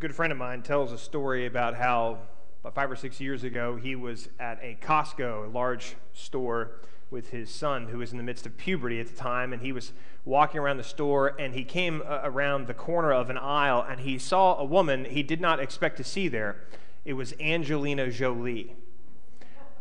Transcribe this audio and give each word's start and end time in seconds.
good 0.00 0.14
friend 0.14 0.32
of 0.32 0.38
mine 0.38 0.62
tells 0.62 0.92
a 0.92 0.98
story 0.98 1.44
about 1.44 1.74
how 1.74 2.16
about 2.62 2.74
five 2.74 2.90
or 2.90 2.96
six 2.96 3.20
years 3.20 3.44
ago 3.44 3.76
he 3.76 3.94
was 3.94 4.30
at 4.38 4.58
a 4.62 4.78
Costco, 4.80 5.44
a 5.44 5.48
large 5.50 5.94
store, 6.14 6.80
with 7.10 7.28
his 7.32 7.50
son 7.50 7.88
who 7.88 7.98
was 7.98 8.10
in 8.10 8.16
the 8.16 8.24
midst 8.24 8.46
of 8.46 8.56
puberty 8.56 8.98
at 8.98 9.08
the 9.08 9.14
time, 9.14 9.52
and 9.52 9.60
he 9.60 9.72
was 9.72 9.92
walking 10.24 10.58
around 10.58 10.78
the 10.78 10.82
store 10.82 11.36
and 11.38 11.52
he 11.52 11.64
came 11.64 12.02
uh, 12.06 12.20
around 12.24 12.66
the 12.66 12.72
corner 12.72 13.12
of 13.12 13.28
an 13.28 13.36
aisle 13.36 13.84
and 13.86 14.00
he 14.00 14.18
saw 14.18 14.56
a 14.56 14.64
woman 14.64 15.04
he 15.04 15.22
did 15.22 15.40
not 15.40 15.60
expect 15.60 15.98
to 15.98 16.04
see 16.04 16.28
there. 16.28 16.64
It 17.04 17.12
was 17.12 17.34
Angelina 17.38 18.10
Jolie. 18.10 18.76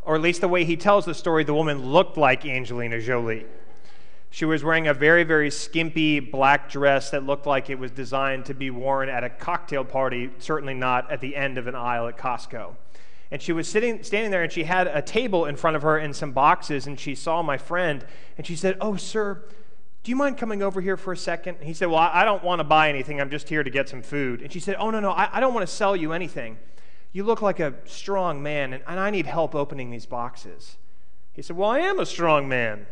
Or 0.04 0.16
at 0.16 0.22
least 0.22 0.42
the 0.42 0.50
way 0.50 0.66
he 0.66 0.76
tells 0.76 1.06
the 1.06 1.14
story, 1.14 1.46
the 1.46 1.54
woman 1.54 1.94
looked 1.94 2.18
like 2.18 2.46
Angelina 2.46 3.00
Jolie. 3.00 3.46
She 4.32 4.46
was 4.46 4.64
wearing 4.64 4.88
a 4.88 4.94
very, 4.94 5.24
very 5.24 5.50
skimpy 5.50 6.20
black 6.20 6.70
dress 6.70 7.10
that 7.12 7.26
looked 7.26 7.48
like 7.48 7.70
it 7.70 7.80
was 7.80 7.92
designed 7.92 8.46
to 8.46 8.54
be 8.54 8.70
worn 8.70 9.10
at 9.10 9.24
a 9.24 9.30
cocktail 9.30 9.84
party, 9.84 10.30
certainly 10.38 10.76
not 10.76 11.12
at 11.12 11.20
the 11.20 11.36
end 11.36 11.58
of 11.58 11.68
an 11.68 11.76
aisle 11.76 12.08
at 12.08 12.18
Costco. 12.18 12.76
And 13.32 13.42
she 13.42 13.54
was 13.54 13.68
sitting, 13.68 14.04
standing 14.04 14.32
there, 14.32 14.44
and 14.44 14.52
she 14.52 14.64
had 14.64 14.88
a 14.88 15.02
table 15.02 15.46
in 15.46 15.56
front 15.56 15.76
of 15.76 15.82
her 15.82 15.98
and 15.98 16.16
some 16.16 16.32
boxes, 16.32 16.88
and 16.88 17.00
she 17.00 17.16
saw 17.16 17.42
my 17.42 17.58
friend, 17.58 18.06
and 18.38 18.46
she 18.46 18.56
said, 18.56 18.78
Oh, 18.82 18.96
sir, 18.96 19.44
do 20.04 20.12
you 20.12 20.16
mind 20.16 20.38
coming 20.38 20.64
over 20.64 20.80
here 20.80 20.98
for 20.98 21.12
a 21.12 21.18
second? 21.18 21.58
And 21.58 21.66
he 21.66 21.74
said, 21.74 21.90
Well, 21.90 21.98
I 22.00 22.24
don't 22.24 22.44
want 22.44 22.60
to 22.60 22.64
buy 22.64 22.90
anything. 22.90 23.20
I'm 23.20 23.30
just 23.30 23.50
here 23.50 23.64
to 23.64 23.70
get 23.70 23.90
some 23.90 24.02
food. 24.02 24.42
And 24.42 24.52
she 24.52 24.60
said, 24.60 24.76
Oh, 24.80 24.90
no, 24.90 25.00
no, 25.00 25.12
I, 25.12 25.30
I 25.38 25.40
don't 25.40 25.54
want 25.54 25.68
to 25.68 25.74
sell 25.74 25.96
you 25.96 26.14
anything. 26.14 26.58
You 27.12 27.24
look 27.24 27.42
like 27.42 27.60
a 27.60 27.74
strong 27.86 28.42
man, 28.42 28.74
and, 28.74 28.84
and 28.88 29.00
I 29.00 29.10
need 29.10 29.26
help 29.26 29.56
opening 29.56 29.90
these 29.90 30.06
boxes. 30.06 30.78
He 31.34 31.42
said, 31.42 31.58
Well, 31.58 31.70
I 31.70 31.80
am 31.80 32.00
a 32.00 32.06
strong 32.06 32.48
man. 32.48 32.86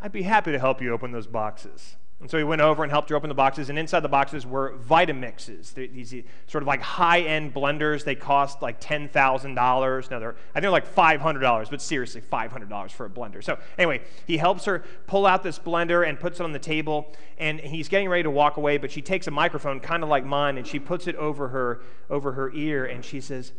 I'd 0.00 0.12
be 0.12 0.22
happy 0.22 0.52
to 0.52 0.58
help 0.58 0.80
you 0.80 0.92
open 0.92 1.12
those 1.12 1.26
boxes. 1.26 1.96
And 2.20 2.30
so 2.30 2.36
he 2.36 2.44
went 2.44 2.60
over 2.60 2.82
and 2.82 2.92
helped 2.92 3.08
her 3.08 3.16
open 3.16 3.28
the 3.28 3.34
boxes, 3.34 3.70
and 3.70 3.78
inside 3.78 4.00
the 4.00 4.08
boxes 4.08 4.44
were 4.44 4.74
Vitamixes. 4.76 5.72
These 5.72 6.22
sort 6.46 6.62
of 6.62 6.68
like 6.68 6.82
high-end 6.82 7.54
blenders. 7.54 8.04
They 8.04 8.14
cost 8.14 8.60
like 8.60 8.76
ten 8.78 9.08
thousand 9.08 9.54
dollars. 9.54 10.10
Now 10.10 10.18
they're 10.18 10.36
I 10.50 10.52
think 10.52 10.62
they're 10.62 10.70
like 10.70 10.84
five 10.84 11.22
hundred 11.22 11.40
dollars, 11.40 11.70
but 11.70 11.80
seriously, 11.80 12.20
five 12.20 12.52
hundred 12.52 12.68
dollars 12.68 12.92
for 12.92 13.06
a 13.06 13.08
blender. 13.08 13.42
So 13.42 13.58
anyway, 13.78 14.02
he 14.26 14.36
helps 14.36 14.66
her 14.66 14.84
pull 15.06 15.24
out 15.24 15.42
this 15.42 15.58
blender 15.58 16.06
and 16.06 16.20
puts 16.20 16.40
it 16.40 16.42
on 16.44 16.52
the 16.52 16.58
table, 16.58 17.10
and 17.38 17.58
he's 17.58 17.88
getting 17.88 18.10
ready 18.10 18.24
to 18.24 18.30
walk 18.30 18.58
away, 18.58 18.76
but 18.76 18.90
she 18.90 19.00
takes 19.00 19.26
a 19.26 19.30
microphone, 19.30 19.80
kind 19.80 20.02
of 20.02 20.10
like 20.10 20.26
mine, 20.26 20.58
and 20.58 20.66
she 20.66 20.78
puts 20.78 21.06
it 21.06 21.16
over 21.16 21.48
her 21.48 21.80
over 22.10 22.32
her 22.32 22.52
ear, 22.52 22.84
and 22.84 23.02
she 23.02 23.22
says, 23.22 23.52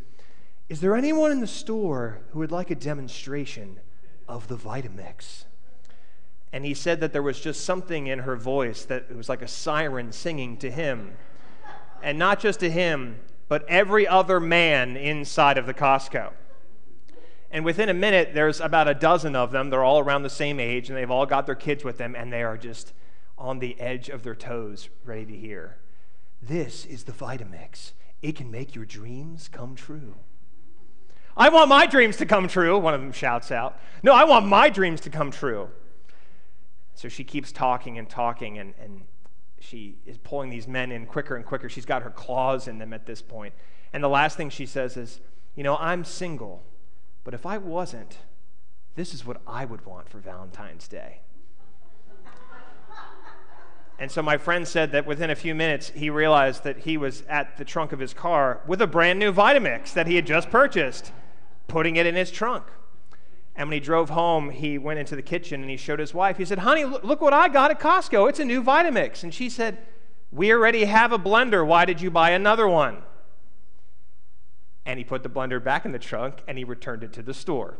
"Is 0.69 0.81
there 0.81 0.95
anyone 0.95 1.31
in 1.31 1.39
the 1.39 1.47
store 1.47 2.19
who 2.29 2.37
would 2.37 2.51
like 2.51 2.69
a 2.69 2.75
demonstration 2.75 3.79
of 4.27 4.49
the 4.49 4.55
Vitamix?" 4.55 5.45
And 6.53 6.65
he 6.65 6.73
said 6.73 6.99
that 6.99 7.13
there 7.13 7.21
was 7.21 7.39
just 7.39 7.63
something 7.63 8.07
in 8.07 8.19
her 8.19 8.35
voice 8.35 8.83
that 8.85 9.05
it 9.09 9.15
was 9.15 9.29
like 9.29 9.41
a 9.41 9.47
siren 9.47 10.11
singing 10.11 10.57
to 10.57 10.69
him. 10.69 11.13
And 12.03 12.19
not 12.19 12.39
just 12.39 12.59
to 12.59 12.69
him, 12.69 13.19
but 13.47 13.67
every 13.67 14.07
other 14.07 14.39
man 14.39 14.97
inside 14.97 15.57
of 15.57 15.65
the 15.65 15.73
Costco. 15.73 16.31
And 17.51 17.65
within 17.65 17.89
a 17.89 17.93
minute, 17.93 18.33
there's 18.33 18.61
about 18.61 18.87
a 18.87 18.93
dozen 18.93 19.35
of 19.35 19.51
them. 19.51 19.69
They're 19.69 19.83
all 19.83 19.99
around 19.99 20.23
the 20.23 20.29
same 20.29 20.59
age, 20.59 20.89
and 20.89 20.97
they've 20.97 21.11
all 21.11 21.25
got 21.25 21.45
their 21.45 21.55
kids 21.55 21.83
with 21.83 21.97
them, 21.97 22.15
and 22.15 22.31
they 22.31 22.43
are 22.43 22.57
just 22.57 22.93
on 23.37 23.59
the 23.59 23.79
edge 23.79 24.07
of 24.07 24.23
their 24.23 24.35
toes, 24.35 24.89
ready 25.03 25.25
to 25.25 25.35
hear. 25.35 25.77
This 26.41 26.85
is 26.85 27.03
the 27.03 27.11
Vitamix. 27.11 27.91
It 28.21 28.35
can 28.35 28.51
make 28.51 28.73
your 28.73 28.85
dreams 28.85 29.49
come 29.51 29.75
true. 29.75 30.15
I 31.35 31.49
want 31.49 31.69
my 31.69 31.85
dreams 31.87 32.17
to 32.17 32.25
come 32.25 32.47
true, 32.47 32.77
one 32.77 32.93
of 32.93 33.01
them 33.01 33.11
shouts 33.11 33.51
out. 33.51 33.79
No, 34.03 34.13
I 34.13 34.23
want 34.23 34.45
my 34.45 34.69
dreams 34.69 35.01
to 35.01 35.09
come 35.09 35.31
true. 35.31 35.69
So 36.93 37.07
she 37.07 37.23
keeps 37.23 37.51
talking 37.51 37.97
and 37.97 38.09
talking, 38.09 38.57
and, 38.57 38.73
and 38.81 39.01
she 39.59 39.97
is 40.05 40.17
pulling 40.17 40.49
these 40.49 40.67
men 40.67 40.91
in 40.91 41.05
quicker 41.05 41.35
and 41.35 41.45
quicker. 41.45 41.69
She's 41.69 41.85
got 41.85 42.03
her 42.03 42.09
claws 42.09 42.67
in 42.67 42.77
them 42.77 42.93
at 42.93 43.05
this 43.05 43.21
point. 43.21 43.53
And 43.93 44.03
the 44.03 44.09
last 44.09 44.37
thing 44.37 44.49
she 44.49 44.65
says 44.65 44.97
is, 44.97 45.19
You 45.55 45.63
know, 45.63 45.77
I'm 45.77 46.03
single, 46.03 46.63
but 47.23 47.33
if 47.33 47.45
I 47.45 47.57
wasn't, 47.57 48.17
this 48.95 49.13
is 49.13 49.25
what 49.25 49.41
I 49.47 49.65
would 49.65 49.85
want 49.85 50.09
for 50.09 50.19
Valentine's 50.19 50.87
Day. 50.87 51.21
And 54.01 54.09
so 54.09 54.23
my 54.23 54.37
friend 54.37 54.67
said 54.67 54.93
that 54.93 55.05
within 55.05 55.29
a 55.29 55.35
few 55.35 55.53
minutes, 55.53 55.91
he 55.93 56.09
realized 56.09 56.63
that 56.63 56.79
he 56.79 56.97
was 56.97 57.21
at 57.29 57.57
the 57.57 57.63
trunk 57.63 57.91
of 57.91 57.99
his 57.99 58.15
car 58.15 58.61
with 58.65 58.81
a 58.81 58.87
brand 58.87 59.19
new 59.19 59.31
Vitamix 59.31 59.93
that 59.93 60.07
he 60.07 60.15
had 60.15 60.25
just 60.25 60.49
purchased, 60.49 61.11
putting 61.67 61.97
it 61.97 62.07
in 62.07 62.15
his 62.15 62.31
trunk. 62.31 62.65
And 63.61 63.69
when 63.69 63.75
he 63.75 63.79
drove 63.79 64.09
home, 64.09 64.49
he 64.49 64.79
went 64.79 64.97
into 64.97 65.15
the 65.15 65.21
kitchen 65.21 65.61
and 65.61 65.69
he 65.69 65.77
showed 65.77 65.99
his 65.99 66.15
wife. 66.15 66.37
He 66.37 66.45
said, 66.45 66.57
Honey, 66.57 66.83
look 66.83 67.21
what 67.21 67.31
I 67.31 67.47
got 67.47 67.69
at 67.69 67.79
Costco. 67.79 68.27
It's 68.27 68.39
a 68.39 68.43
new 68.43 68.63
Vitamix. 68.63 69.21
And 69.21 69.31
she 69.31 69.51
said, 69.51 69.77
We 70.31 70.51
already 70.51 70.85
have 70.85 71.11
a 71.11 71.19
blender. 71.19 71.63
Why 71.63 71.85
did 71.85 72.01
you 72.01 72.09
buy 72.09 72.31
another 72.31 72.67
one? 72.67 73.03
And 74.83 74.97
he 74.97 75.03
put 75.05 75.21
the 75.21 75.29
blender 75.29 75.63
back 75.63 75.85
in 75.85 75.91
the 75.91 75.99
trunk 75.99 76.41
and 76.47 76.57
he 76.57 76.63
returned 76.63 77.03
it 77.03 77.13
to 77.13 77.21
the 77.21 77.35
store 77.35 77.77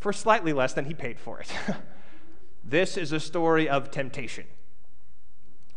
for 0.00 0.12
slightly 0.12 0.52
less 0.52 0.74
than 0.74 0.84
he 0.84 0.92
paid 0.92 1.18
for 1.18 1.40
it. 1.40 1.50
this 2.62 2.98
is 2.98 3.10
a 3.10 3.18
story 3.18 3.70
of 3.70 3.90
temptation. 3.90 4.44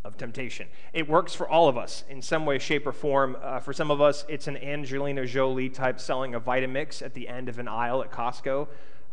Of 0.04 0.18
temptation. 0.18 0.68
It 0.92 1.08
works 1.08 1.34
for 1.34 1.48
all 1.48 1.70
of 1.70 1.78
us 1.78 2.04
in 2.10 2.22
some 2.22 2.46
way, 2.46 2.60
shape, 2.60 2.86
or 2.86 2.92
form. 2.92 3.38
Uh, 3.42 3.62
for 3.62 3.72
some 3.72 3.90
of 3.90 4.02
us, 4.02 4.26
it's 4.28 4.50
an 4.50 4.58
Angelina 4.58 5.26
Jolie 5.26 5.70
type 5.70 6.02
selling 6.02 6.36
a 6.36 6.42
Vitamix 6.42 7.02
at 7.02 7.14
the 7.14 7.30
end 7.30 7.48
of 7.48 7.58
an 7.58 7.70
aisle 7.70 8.02
at 8.02 8.12
Costco. 8.12 8.68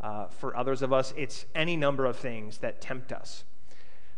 Uh, 0.06 0.28
for 0.28 0.56
others 0.56 0.82
of 0.82 0.92
us, 0.92 1.12
it's 1.16 1.46
any 1.52 1.76
number 1.76 2.06
of 2.06 2.16
things 2.16 2.58
that 2.58 2.80
tempt 2.80 3.12
us. 3.12 3.42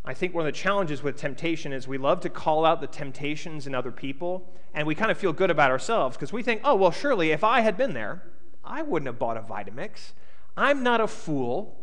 I 0.05 0.13
think 0.13 0.35
one 0.35 0.43
of 0.47 0.53
the 0.53 0.59
challenges 0.59 1.03
with 1.03 1.17
temptation 1.17 1.73
is 1.73 1.89
we 1.89 1.97
love 1.97 2.21
to 2.21 2.29
call 2.29 2.67
out 2.67 2.83
the 2.83 2.87
temptations 2.87 3.67
in 3.67 3.75
other 3.75 3.91
people, 3.91 4.53
and 4.75 4.87
we 4.87 4.95
kind 4.95 5.11
of 5.11 5.17
feel 5.17 5.33
good 5.33 5.51
about 5.51 5.71
ourselves 5.71 6.15
because 6.15 6.31
we 6.31 6.43
think, 6.43 6.61
oh, 6.63 6.75
well, 6.75 6.91
surely 6.91 7.31
if 7.31 7.43
I 7.43 7.63
had 7.63 7.79
been 7.79 7.95
there, 7.95 8.23
I 8.63 8.83
wouldn't 8.83 9.07
have 9.07 9.19
bought 9.19 9.39
a 9.39 9.41
Vitamix. 9.41 10.13
I'm 10.59 10.83
not 10.83 11.01
a 11.01 11.07
fool. 11.07 11.79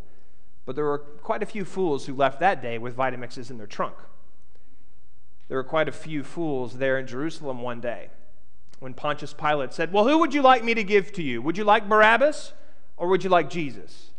But 0.67 0.75
there 0.75 0.85
were 0.85 0.99
quite 0.99 1.41
a 1.41 1.47
few 1.47 1.65
fools 1.65 2.05
who 2.05 2.13
left 2.13 2.39
that 2.41 2.61
day 2.61 2.77
with 2.77 2.95
Vitamixes 2.95 3.49
in 3.49 3.57
their 3.57 3.65
trunk. 3.65 3.95
There 5.47 5.57
were 5.57 5.63
quite 5.63 5.89
a 5.89 5.91
few 5.91 6.23
fools 6.23 6.77
there 6.77 6.99
in 6.99 7.07
Jerusalem 7.07 7.63
one 7.63 7.81
day 7.81 8.09
when 8.77 8.93
Pontius 8.93 9.33
Pilate 9.33 9.73
said, 9.73 9.91
Well, 9.91 10.07
who 10.07 10.19
would 10.19 10.35
you 10.35 10.43
like 10.43 10.63
me 10.63 10.75
to 10.75 10.83
give 10.83 11.11
to 11.13 11.23
you? 11.23 11.41
Would 11.41 11.57
you 11.57 11.63
like 11.63 11.89
Barabbas 11.89 12.53
or 12.97 13.07
would 13.07 13.23
you 13.23 13.29
like 13.29 13.49
Jesus? 13.49 14.11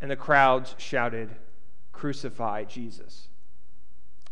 And 0.00 0.10
the 0.10 0.16
crowds 0.16 0.74
shouted, 0.78 1.30
Crucify 1.92 2.64
Jesus. 2.64 3.28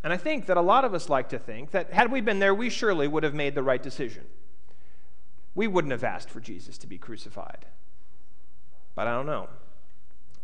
And 0.05 0.13
I 0.13 0.17
think 0.17 0.47
that 0.47 0.57
a 0.57 0.63
lot 0.63 0.85
of 0.85 0.95
us 0.95 1.09
like 1.09 1.31
to 1.31 1.39
think 1.39 1.73
that 1.73 1.93
had 1.93 2.13
we 2.13 2.21
been 2.21 2.39
there, 2.39 2.55
we 2.55 2.71
surely 2.71 3.09
would 3.09 3.25
have 3.25 3.35
made 3.35 3.55
the 3.55 3.63
right 3.63 3.83
decision. 3.83 4.25
We 5.55 5.67
wouldn't 5.67 5.91
have 5.91 6.05
asked 6.05 6.31
for 6.31 6.39
Jesus 6.39 6.79
to 6.79 6.87
be 6.87 6.99
crucified. 6.99 7.67
But 8.95 9.09
I 9.09 9.15
don't 9.15 9.27
know. 9.27 9.49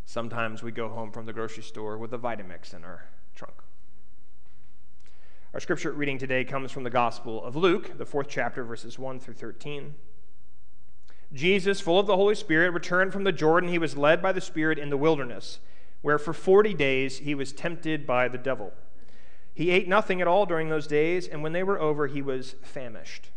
Sometimes 0.04 0.62
we 0.62 0.72
go 0.72 0.88
home 0.88 1.12
from 1.12 1.26
the 1.26 1.32
grocery 1.32 1.62
store 1.62 1.96
with 1.96 2.12
a 2.12 2.18
Vitamix 2.18 2.74
in 2.74 2.82
our 2.82 3.04
trunk. 3.34 3.54
Our 5.54 5.60
scripture 5.60 5.92
reading 5.92 6.18
today 6.18 6.44
comes 6.44 6.72
from 6.72 6.82
the 6.82 6.90
Gospel 6.90 7.44
of 7.44 7.56
Luke, 7.56 7.98
the 7.98 8.06
fourth 8.06 8.26
chapter, 8.28 8.64
verses 8.64 8.98
1 8.98 9.20
through 9.20 9.34
13. 9.34 9.94
Jesus, 11.32 11.80
full 11.80 11.98
of 11.98 12.06
the 12.06 12.16
Holy 12.16 12.34
Spirit, 12.34 12.72
returned 12.72 13.12
from 13.12 13.24
the 13.24 13.32
Jordan. 13.32 13.70
He 13.70 13.78
was 13.78 13.96
led 13.96 14.20
by 14.20 14.32
the 14.32 14.40
Spirit 14.40 14.78
in 14.78 14.90
the 14.90 14.96
wilderness, 14.96 15.60
where 16.02 16.18
for 16.18 16.32
40 16.32 16.74
days 16.74 17.18
he 17.18 17.34
was 17.34 17.52
tempted 17.52 18.06
by 18.06 18.28
the 18.28 18.38
devil. 18.38 18.72
He 19.54 19.70
ate 19.70 19.88
nothing 19.88 20.20
at 20.20 20.28
all 20.28 20.46
during 20.46 20.68
those 20.68 20.86
days, 20.86 21.26
and 21.28 21.42
when 21.42 21.52
they 21.52 21.62
were 21.62 21.80
over, 21.80 22.06
he 22.06 22.22
was 22.22 22.56
famished. 22.62 23.30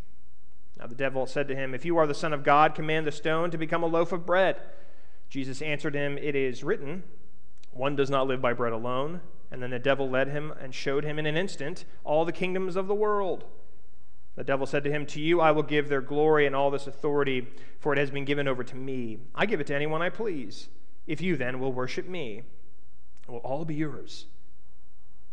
Now 0.78 0.86
the 0.86 0.94
devil 0.94 1.26
said 1.26 1.48
to 1.48 1.56
him, 1.56 1.74
If 1.74 1.84
you 1.84 1.96
are 1.96 2.06
the 2.06 2.14
Son 2.14 2.32
of 2.32 2.44
God, 2.44 2.74
command 2.74 3.06
the 3.06 3.12
stone 3.12 3.50
to 3.50 3.58
become 3.58 3.82
a 3.82 3.86
loaf 3.86 4.12
of 4.12 4.26
bread. 4.26 4.60
Jesus 5.28 5.62
answered 5.62 5.94
him, 5.94 6.18
It 6.18 6.34
is 6.34 6.64
written, 6.64 7.02
One 7.70 7.96
does 7.96 8.10
not 8.10 8.26
live 8.26 8.42
by 8.42 8.52
bread 8.52 8.72
alone. 8.72 9.20
And 9.50 9.62
then 9.62 9.70
the 9.70 9.78
devil 9.78 10.10
led 10.10 10.28
him 10.28 10.52
and 10.60 10.74
showed 10.74 11.04
him 11.04 11.18
in 11.18 11.26
an 11.26 11.36
instant 11.36 11.84
all 12.04 12.24
the 12.24 12.32
kingdoms 12.32 12.76
of 12.76 12.88
the 12.88 12.94
world. 12.94 13.44
The 14.36 14.44
devil 14.44 14.66
said 14.66 14.84
to 14.84 14.90
him, 14.90 15.06
To 15.06 15.20
you 15.20 15.40
I 15.40 15.50
will 15.50 15.62
give 15.62 15.88
their 15.88 16.02
glory 16.02 16.46
and 16.46 16.54
all 16.54 16.70
this 16.70 16.86
authority, 16.86 17.48
for 17.80 17.92
it 17.92 17.98
has 17.98 18.10
been 18.10 18.26
given 18.26 18.46
over 18.46 18.62
to 18.62 18.76
me. 18.76 19.18
I 19.34 19.46
give 19.46 19.60
it 19.60 19.66
to 19.68 19.74
anyone 19.74 20.02
I 20.02 20.10
please. 20.10 20.68
If 21.06 21.20
you 21.20 21.36
then 21.36 21.58
will 21.58 21.72
worship 21.72 22.06
me, 22.06 22.42
it 23.26 23.30
will 23.30 23.38
all 23.38 23.64
be 23.64 23.74
yours. 23.74 24.26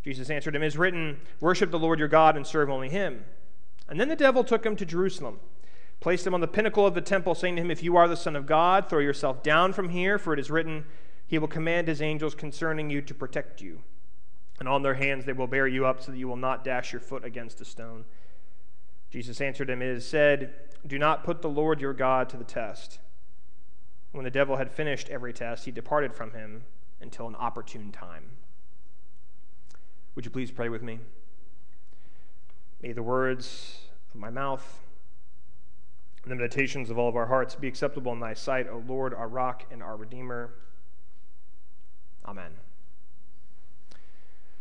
Jesus 0.03 0.29
answered 0.29 0.55
him, 0.55 0.63
It 0.63 0.67
is 0.67 0.77
written, 0.77 1.19
Worship 1.41 1.69
the 1.69 1.79
Lord 1.79 1.99
your 1.99 2.07
God 2.07 2.37
and 2.37 2.47
serve 2.47 2.69
only 2.69 2.89
him. 2.89 3.25
And 3.89 3.99
then 3.99 4.07
the 4.09 4.15
devil 4.15 4.43
took 4.43 4.65
him 4.65 4.75
to 4.77 4.85
Jerusalem, 4.85 5.39
placed 5.99 6.25
him 6.25 6.33
on 6.33 6.41
the 6.41 6.47
pinnacle 6.47 6.85
of 6.87 6.93
the 6.93 7.01
temple, 7.01 7.35
saying 7.35 7.57
to 7.57 7.61
him, 7.61 7.71
If 7.71 7.83
you 7.83 7.97
are 7.97 8.07
the 8.07 8.15
Son 8.15 8.35
of 8.35 8.45
God, 8.45 8.89
throw 8.89 8.99
yourself 8.99 9.43
down 9.43 9.73
from 9.73 9.89
here, 9.89 10.17
for 10.17 10.33
it 10.33 10.39
is 10.39 10.51
written, 10.51 10.85
He 11.27 11.37
will 11.37 11.47
command 11.47 11.87
His 11.87 12.01
angels 12.01 12.35
concerning 12.35 12.89
you 12.89 13.01
to 13.01 13.13
protect 13.13 13.61
you. 13.61 13.81
And 14.59 14.69
on 14.69 14.81
their 14.81 14.93
hands 14.93 15.25
they 15.25 15.33
will 15.33 15.47
bear 15.47 15.67
you 15.67 15.85
up, 15.85 16.01
so 16.01 16.11
that 16.11 16.17
you 16.17 16.27
will 16.27 16.37
not 16.37 16.63
dash 16.63 16.93
your 16.93 17.01
foot 17.01 17.25
against 17.25 17.59
a 17.59 17.65
stone. 17.65 18.05
Jesus 19.13 19.41
answered 19.41 19.69
him, 19.69 19.83
It 19.83 19.89
is 19.89 20.07
said, 20.07 20.55
Do 20.87 20.97
not 20.97 21.23
put 21.23 21.43
the 21.43 21.49
Lord 21.49 21.79
your 21.79 21.93
God 21.93 22.29
to 22.29 22.37
the 22.37 22.43
test. 22.43 22.97
When 24.11 24.23
the 24.23 24.31
devil 24.31 24.57
had 24.57 24.71
finished 24.71 25.07
every 25.07 25.31
test, 25.31 25.65
he 25.65 25.71
departed 25.71 26.15
from 26.15 26.31
him 26.31 26.63
until 26.99 27.27
an 27.27 27.35
opportune 27.35 27.91
time. 27.91 28.23
Would 30.15 30.25
you 30.25 30.31
please 30.31 30.49
pray 30.49 30.67
with 30.67 30.81
me? 30.81 30.97
May 32.81 32.91
the 32.91 33.03
words 33.03 33.81
of 34.11 34.19
my 34.19 34.31
mouth 34.31 34.79
and 36.23 36.31
the 36.31 36.35
meditations 36.35 36.89
of 36.89 36.97
all 36.97 37.07
of 37.07 37.15
our 37.15 37.27
hearts 37.27 37.53
be 37.53 37.67
acceptable 37.67 38.13
in 38.13 38.19
thy 38.19 38.33
sight, 38.33 38.67
O 38.67 38.83
Lord, 38.87 39.13
our 39.13 39.27
rock 39.27 39.63
and 39.69 39.83
our 39.83 39.95
redeemer. 39.95 40.55
Amen. 42.25 42.53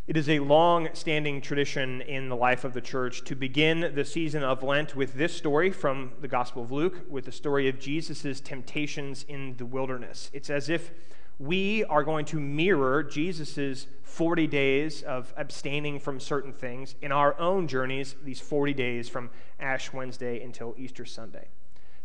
It 0.09 0.17
is 0.17 0.29
a 0.29 0.41
long 0.41 0.89
standing 0.95 1.41
tradition 1.41 2.01
in 2.01 2.29
the 2.29 2.35
life 2.35 2.65
of 2.65 2.73
the 2.73 2.81
church 2.81 3.23
to 3.23 3.37
begin 3.37 3.93
the 3.95 4.05
season 4.05 4.43
of 4.43 4.65
Lent 4.65 4.97
with 4.97 5.15
this 5.15 5.33
story 5.33 5.71
from 5.71 6.11
the 6.21 6.27
Gospel 6.27 6.65
of 6.65 6.73
Luke, 6.73 7.07
with 7.09 7.25
the 7.25 7.31
story 7.31 7.69
of 7.69 7.79
Jesus' 7.79 8.41
temptations 8.41 9.25
in 9.29 9.55
the 9.59 9.65
wilderness. 9.65 10.29
It's 10.33 10.51
as 10.51 10.69
if 10.69 10.91
we 11.39 11.85
are 11.85 12.03
going 12.03 12.25
to 12.27 12.41
mirror 12.41 13.05
Jesus' 13.05 13.87
40 14.03 14.49
days 14.49 15.03
of 15.03 15.33
abstaining 15.37 16.01
from 16.01 16.19
certain 16.19 16.53
things 16.53 16.97
in 17.01 17.13
our 17.13 17.39
own 17.39 17.69
journeys, 17.69 18.17
these 18.25 18.41
40 18.41 18.75
days 18.75 19.09
from 19.09 19.31
Ash 19.61 19.93
Wednesday 19.93 20.43
until 20.43 20.75
Easter 20.77 21.05
Sunday. 21.05 21.47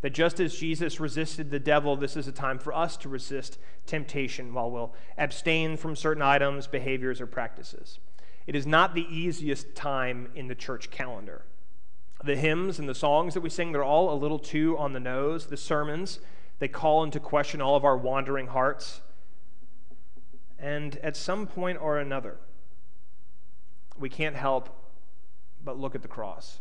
That 0.01 0.11
just 0.11 0.39
as 0.39 0.55
Jesus 0.55 0.99
resisted 0.99 1.49
the 1.49 1.59
devil, 1.59 1.95
this 1.95 2.15
is 2.15 2.27
a 2.27 2.31
time 2.31 2.59
for 2.59 2.73
us 2.73 2.97
to 2.97 3.09
resist 3.09 3.57
temptation 3.85 4.53
while 4.53 4.69
we'll 4.69 4.93
abstain 5.17 5.75
from 5.75 5.95
certain 5.95 6.21
items, 6.21 6.67
behaviors, 6.67 7.19
or 7.19 7.25
practices. 7.25 7.99
It 8.45 8.55
is 8.55 8.67
not 8.67 8.93
the 8.93 9.07
easiest 9.09 9.75
time 9.75 10.29
in 10.35 10.47
the 10.47 10.55
church 10.55 10.91
calendar. 10.91 11.45
The 12.23 12.35
hymns 12.35 12.79
and 12.79 12.87
the 12.87 12.95
songs 12.95 13.33
that 13.33 13.41
we 13.41 13.49
sing, 13.49 13.71
they're 13.71 13.83
all 13.83 14.13
a 14.13 14.15
little 14.15 14.39
too 14.39 14.77
on 14.77 14.93
the 14.93 14.99
nose. 14.99 15.47
The 15.47 15.57
sermons, 15.57 16.19
they 16.59 16.67
call 16.67 17.03
into 17.03 17.19
question 17.19 17.61
all 17.61 17.75
of 17.75 17.83
our 17.83 17.97
wandering 17.97 18.47
hearts. 18.47 19.01
And 20.59 20.95
at 20.97 21.17
some 21.17 21.47
point 21.47 21.79
or 21.81 21.97
another, 21.97 22.37
we 23.97 24.09
can't 24.09 24.35
help 24.35 24.69
but 25.63 25.77
look 25.77 25.95
at 25.95 26.01
the 26.01 26.07
cross. 26.07 26.59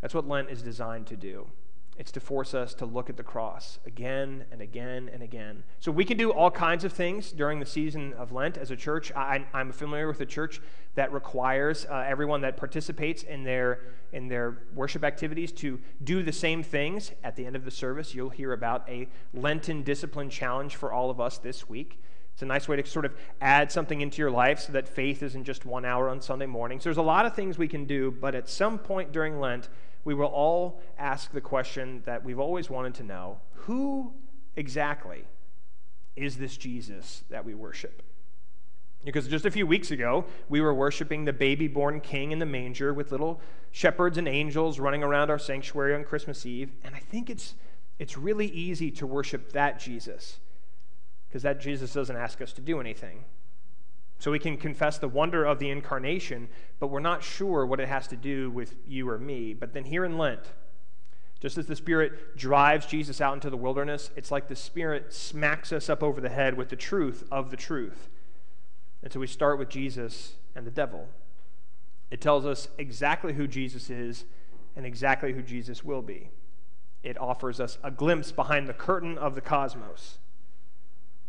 That's 0.00 0.14
what 0.14 0.28
Lent 0.28 0.50
is 0.50 0.60
designed 0.60 1.06
to 1.06 1.16
do. 1.16 1.46
It's 1.96 2.10
to 2.12 2.20
force 2.20 2.54
us 2.54 2.74
to 2.74 2.86
look 2.86 3.08
at 3.08 3.16
the 3.16 3.22
cross 3.22 3.78
again 3.86 4.46
and 4.50 4.60
again 4.60 5.08
and 5.12 5.22
again. 5.22 5.62
So 5.78 5.92
we 5.92 6.04
can 6.04 6.16
do 6.16 6.32
all 6.32 6.50
kinds 6.50 6.82
of 6.84 6.92
things 6.92 7.30
during 7.30 7.60
the 7.60 7.66
season 7.66 8.12
of 8.14 8.32
Lent 8.32 8.56
as 8.56 8.72
a 8.72 8.76
church. 8.76 9.12
I, 9.14 9.44
am 9.54 9.70
familiar 9.70 10.08
with 10.08 10.20
a 10.20 10.26
church 10.26 10.60
that 10.96 11.12
requires 11.12 11.86
uh, 11.86 12.04
everyone 12.06 12.40
that 12.40 12.56
participates 12.56 13.22
in 13.22 13.44
their, 13.44 13.80
in 14.12 14.26
their 14.26 14.58
worship 14.74 15.04
activities 15.04 15.52
to 15.52 15.80
do 16.02 16.24
the 16.24 16.32
same 16.32 16.64
things. 16.64 17.12
At 17.22 17.36
the 17.36 17.46
end 17.46 17.54
of 17.54 17.64
the 17.64 17.70
service, 17.70 18.12
you'll 18.12 18.30
hear 18.30 18.52
about 18.52 18.88
a 18.88 19.08
Lenten 19.32 19.82
discipline 19.82 20.30
challenge 20.30 20.74
for 20.74 20.92
all 20.92 21.10
of 21.10 21.20
us 21.20 21.38
this 21.38 21.68
week. 21.68 22.00
It's 22.32 22.42
a 22.42 22.46
nice 22.46 22.66
way 22.66 22.74
to 22.74 22.84
sort 22.84 23.04
of 23.04 23.14
add 23.40 23.70
something 23.70 24.00
into 24.00 24.18
your 24.18 24.32
life 24.32 24.58
so 24.58 24.72
that 24.72 24.88
faith 24.88 25.22
isn't 25.22 25.44
just 25.44 25.64
one 25.64 25.84
hour 25.84 26.08
on 26.08 26.20
Sunday 26.20 26.46
mornings. 26.46 26.82
There's 26.82 26.96
a 26.96 27.02
lot 27.02 27.26
of 27.26 27.36
things 27.36 27.56
we 27.56 27.68
can 27.68 27.84
do, 27.84 28.10
but 28.10 28.34
at 28.34 28.48
some 28.48 28.76
point 28.76 29.12
during 29.12 29.38
Lent, 29.38 29.68
we 30.04 30.14
will 30.14 30.26
all 30.26 30.80
ask 30.98 31.32
the 31.32 31.40
question 31.40 32.02
that 32.04 32.24
we've 32.24 32.38
always 32.38 32.68
wanted 32.68 32.94
to 32.94 33.02
know 33.02 33.38
who 33.52 34.12
exactly 34.56 35.24
is 36.16 36.36
this 36.36 36.56
Jesus 36.56 37.24
that 37.30 37.44
we 37.44 37.54
worship? 37.54 38.02
Because 39.04 39.28
just 39.28 39.44
a 39.44 39.50
few 39.50 39.66
weeks 39.66 39.90
ago, 39.90 40.24
we 40.48 40.60
were 40.60 40.72
worshiping 40.72 41.24
the 41.24 41.32
baby 41.32 41.68
born 41.68 42.00
king 42.00 42.32
in 42.32 42.38
the 42.38 42.46
manger 42.46 42.94
with 42.94 43.12
little 43.12 43.40
shepherds 43.70 44.16
and 44.16 44.26
angels 44.26 44.78
running 44.78 45.02
around 45.02 45.30
our 45.30 45.38
sanctuary 45.38 45.94
on 45.94 46.04
Christmas 46.04 46.46
Eve. 46.46 46.72
And 46.82 46.94
I 46.94 47.00
think 47.00 47.28
it's, 47.28 47.54
it's 47.98 48.16
really 48.16 48.46
easy 48.46 48.90
to 48.92 49.06
worship 49.06 49.52
that 49.52 49.78
Jesus 49.78 50.38
because 51.28 51.42
that 51.42 51.60
Jesus 51.60 51.92
doesn't 51.92 52.16
ask 52.16 52.40
us 52.40 52.52
to 52.52 52.60
do 52.60 52.80
anything. 52.80 53.24
So 54.24 54.30
we 54.30 54.38
can 54.38 54.56
confess 54.56 54.96
the 54.96 55.06
wonder 55.06 55.44
of 55.44 55.58
the 55.58 55.68
incarnation, 55.68 56.48
but 56.80 56.86
we're 56.86 56.98
not 56.98 57.22
sure 57.22 57.66
what 57.66 57.78
it 57.78 57.88
has 57.88 58.08
to 58.08 58.16
do 58.16 58.50
with 58.50 58.74
you 58.88 59.06
or 59.06 59.18
me. 59.18 59.52
But 59.52 59.74
then 59.74 59.84
here 59.84 60.02
in 60.02 60.16
Lent, 60.16 60.40
just 61.40 61.58
as 61.58 61.66
the 61.66 61.76
Spirit 61.76 62.34
drives 62.34 62.86
Jesus 62.86 63.20
out 63.20 63.34
into 63.34 63.50
the 63.50 63.58
wilderness, 63.58 64.10
it's 64.16 64.30
like 64.30 64.48
the 64.48 64.56
Spirit 64.56 65.12
smacks 65.12 65.74
us 65.74 65.90
up 65.90 66.02
over 66.02 66.22
the 66.22 66.30
head 66.30 66.56
with 66.56 66.70
the 66.70 66.74
truth 66.74 67.24
of 67.30 67.50
the 67.50 67.56
truth. 67.58 68.08
And 69.02 69.12
so 69.12 69.20
we 69.20 69.26
start 69.26 69.58
with 69.58 69.68
Jesus 69.68 70.36
and 70.56 70.66
the 70.66 70.70
devil. 70.70 71.06
It 72.10 72.22
tells 72.22 72.46
us 72.46 72.68
exactly 72.78 73.34
who 73.34 73.46
Jesus 73.46 73.90
is 73.90 74.24
and 74.74 74.86
exactly 74.86 75.34
who 75.34 75.42
Jesus 75.42 75.84
will 75.84 76.00
be. 76.00 76.30
It 77.02 77.20
offers 77.20 77.60
us 77.60 77.76
a 77.84 77.90
glimpse 77.90 78.32
behind 78.32 78.68
the 78.68 78.72
curtain 78.72 79.18
of 79.18 79.34
the 79.34 79.42
cosmos. 79.42 80.16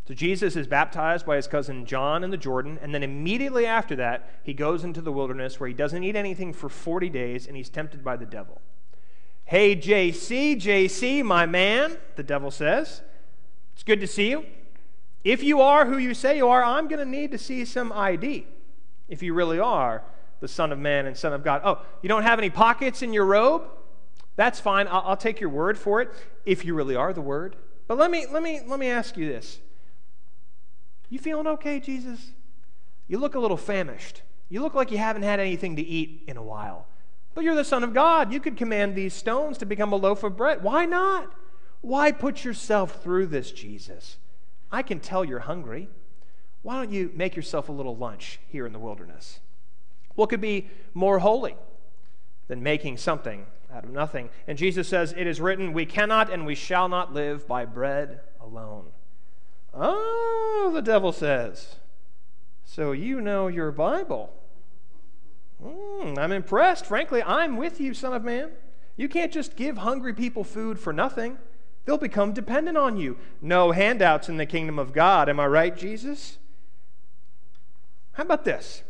So 0.08 0.14
Jesus 0.14 0.56
is 0.56 0.68
baptized 0.68 1.26
by 1.26 1.36
his 1.36 1.48
cousin 1.48 1.86
John 1.86 2.24
in 2.24 2.30
the 2.30 2.38
Jordan, 2.38 2.78
and 2.82 2.94
then 2.94 3.02
immediately 3.02 3.66
after 3.66 3.96
that, 3.96 4.30
he 4.44 4.54
goes 4.54 4.84
into 4.84 5.02
the 5.02 5.12
wilderness 5.12 5.60
where 5.60 5.68
he 5.68 5.74
doesn't 5.74 6.04
eat 6.04 6.16
anything 6.16 6.54
for 6.54 6.70
40 6.70 7.10
days 7.10 7.48
and 7.48 7.58
he's 7.58 7.70
tempted 7.70 8.04
by 8.04 8.16
the 8.16 8.26
devil. 8.26 8.62
Hey, 9.46 9.76
JC, 9.76 10.62
JC, 10.62 11.24
my 11.24 11.46
man, 11.46 11.98
the 12.16 12.24
devil 12.24 12.52
says. 12.52 13.02
It's 13.74 13.84
good 13.84 14.00
to 14.00 14.08
see 14.08 14.30
you. 14.30 14.46
If 15.24 15.44
you 15.44 15.62
are 15.62 15.88
who 15.88 15.98
you 15.98 16.14
say 16.14 16.38
you 16.38 16.48
are, 16.50 16.64
I'm 16.64 16.88
going 16.88 17.04
to 17.04 17.10
need 17.10 17.32
to 17.32 17.38
see 17.40 17.66
some 17.66 17.92
ID 17.92 18.46
if 19.08 19.24
you 19.24 19.34
really 19.34 19.60
are 19.60 20.04
the 20.40 20.48
Son 20.48 20.72
of 20.72 20.78
Man 20.78 21.08
and 21.08 21.18
Son 21.18 21.34
of 21.34 21.44
God. 21.44 21.62
Oh, 21.64 21.82
you 22.04 22.10
don't 22.10 22.24
have 22.24 22.38
any 22.38 22.52
pockets 22.52 23.02
in 23.02 23.12
your 23.12 23.26
robe? 23.26 23.64
That's 24.36 24.60
fine. 24.60 24.88
I'll, 24.88 25.02
I'll 25.06 25.18
take 25.18 25.40
your 25.40 25.50
word 25.50 25.78
for 25.78 26.02
it 26.02 26.10
if 26.46 26.64
you 26.64 26.76
really 26.76 26.96
are 26.96 27.14
the 27.14 27.22
Word. 27.22 27.56
But 27.88 27.98
let 27.98 28.12
me, 28.12 28.26
let 28.32 28.44
me, 28.44 28.62
let 28.66 28.80
me 28.80 28.88
ask 28.88 29.18
you 29.18 29.28
this 29.28 29.60
you 31.10 31.20
feeling 31.20 31.48
okay, 31.48 31.80
Jesus? 31.80 32.32
You 33.08 33.20
look 33.20 33.36
a 33.36 33.40
little 33.40 33.58
famished. 33.58 34.22
You 34.50 34.62
look 34.62 34.76
like 34.76 34.92
you 34.92 34.98
haven't 34.98 35.24
had 35.24 35.40
anything 35.40 35.76
to 35.76 35.82
eat 35.82 36.24
in 36.28 36.38
a 36.38 36.44
while. 36.44 36.88
But 37.34 37.44
you're 37.44 37.56
the 37.56 37.64
Son 37.64 37.84
of 37.84 37.94
God. 37.94 38.32
You 38.32 38.40
could 38.40 38.58
command 38.58 38.96
these 38.96 39.14
stones 39.14 39.58
to 39.58 39.66
become 39.66 39.92
a 39.92 39.98
loaf 39.98 40.24
of 40.24 40.38
bread. 40.38 40.64
Why 40.64 40.86
not? 40.86 41.34
Why 41.82 42.12
put 42.12 42.44
yourself 42.44 43.04
through 43.04 43.28
this, 43.28 43.52
Jesus? 43.52 44.18
I 44.72 44.82
can 44.82 45.00
tell 45.00 45.24
you're 45.24 45.40
hungry. 45.40 45.90
Why 46.62 46.78
don't 46.78 46.92
you 46.92 47.12
make 47.14 47.36
yourself 47.36 47.70
a 47.70 47.74
little 47.74 47.96
lunch 47.96 48.40
here 48.48 48.66
in 48.66 48.74
the 48.74 48.80
wilderness? 48.80 49.40
What 50.16 50.30
could 50.30 50.42
be 50.42 50.68
more 50.94 51.20
holy 51.20 51.56
than 52.48 52.64
making 52.64 52.98
something 52.98 53.46
out 53.72 53.84
of 53.84 53.92
nothing? 53.92 54.30
And 54.48 54.58
Jesus 54.58 54.88
says, 54.88 55.14
It 55.16 55.28
is 55.28 55.40
written, 55.40 55.74
We 55.74 55.86
cannot 55.86 56.32
and 56.32 56.46
we 56.46 56.56
shall 56.56 56.90
not 56.90 57.14
live 57.14 57.48
by 57.48 57.66
bread 57.66 58.22
alone. 58.42 58.86
Oh, 59.76 60.72
the 60.74 60.82
devil 60.82 61.12
says. 61.12 61.76
So 62.64 62.94
you 62.94 63.20
know 63.20 63.48
your 63.48 63.72
Bible. 63.72 64.34
Mm, 65.64 66.18
I'm 66.18 66.32
impressed. 66.32 66.86
Frankly, 66.86 67.22
I'm 67.24 67.58
with 67.58 67.80
you, 67.82 67.94
Son 67.94 68.14
of 68.14 68.24
Man. 68.24 68.52
You 68.98 69.10
can't 69.10 69.32
just 69.32 69.56
give 69.56 69.80
hungry 69.80 70.14
people 70.14 70.44
food 70.44 70.80
for 70.80 70.94
nothing. 70.94 71.38
They'll 71.86 71.98
become 71.98 72.34
dependent 72.34 72.78
on 72.78 72.98
you. 72.98 73.18
No 73.42 73.72
handouts 73.72 74.30
in 74.30 74.38
the 74.38 74.46
kingdom 74.46 74.80
of 74.80 74.94
God. 74.94 75.30
Am 75.30 75.40
I 75.40 75.48
right, 75.48 75.76
Jesus? 75.76 76.38
How 78.14 78.24
about 78.24 78.46
this? 78.46 78.82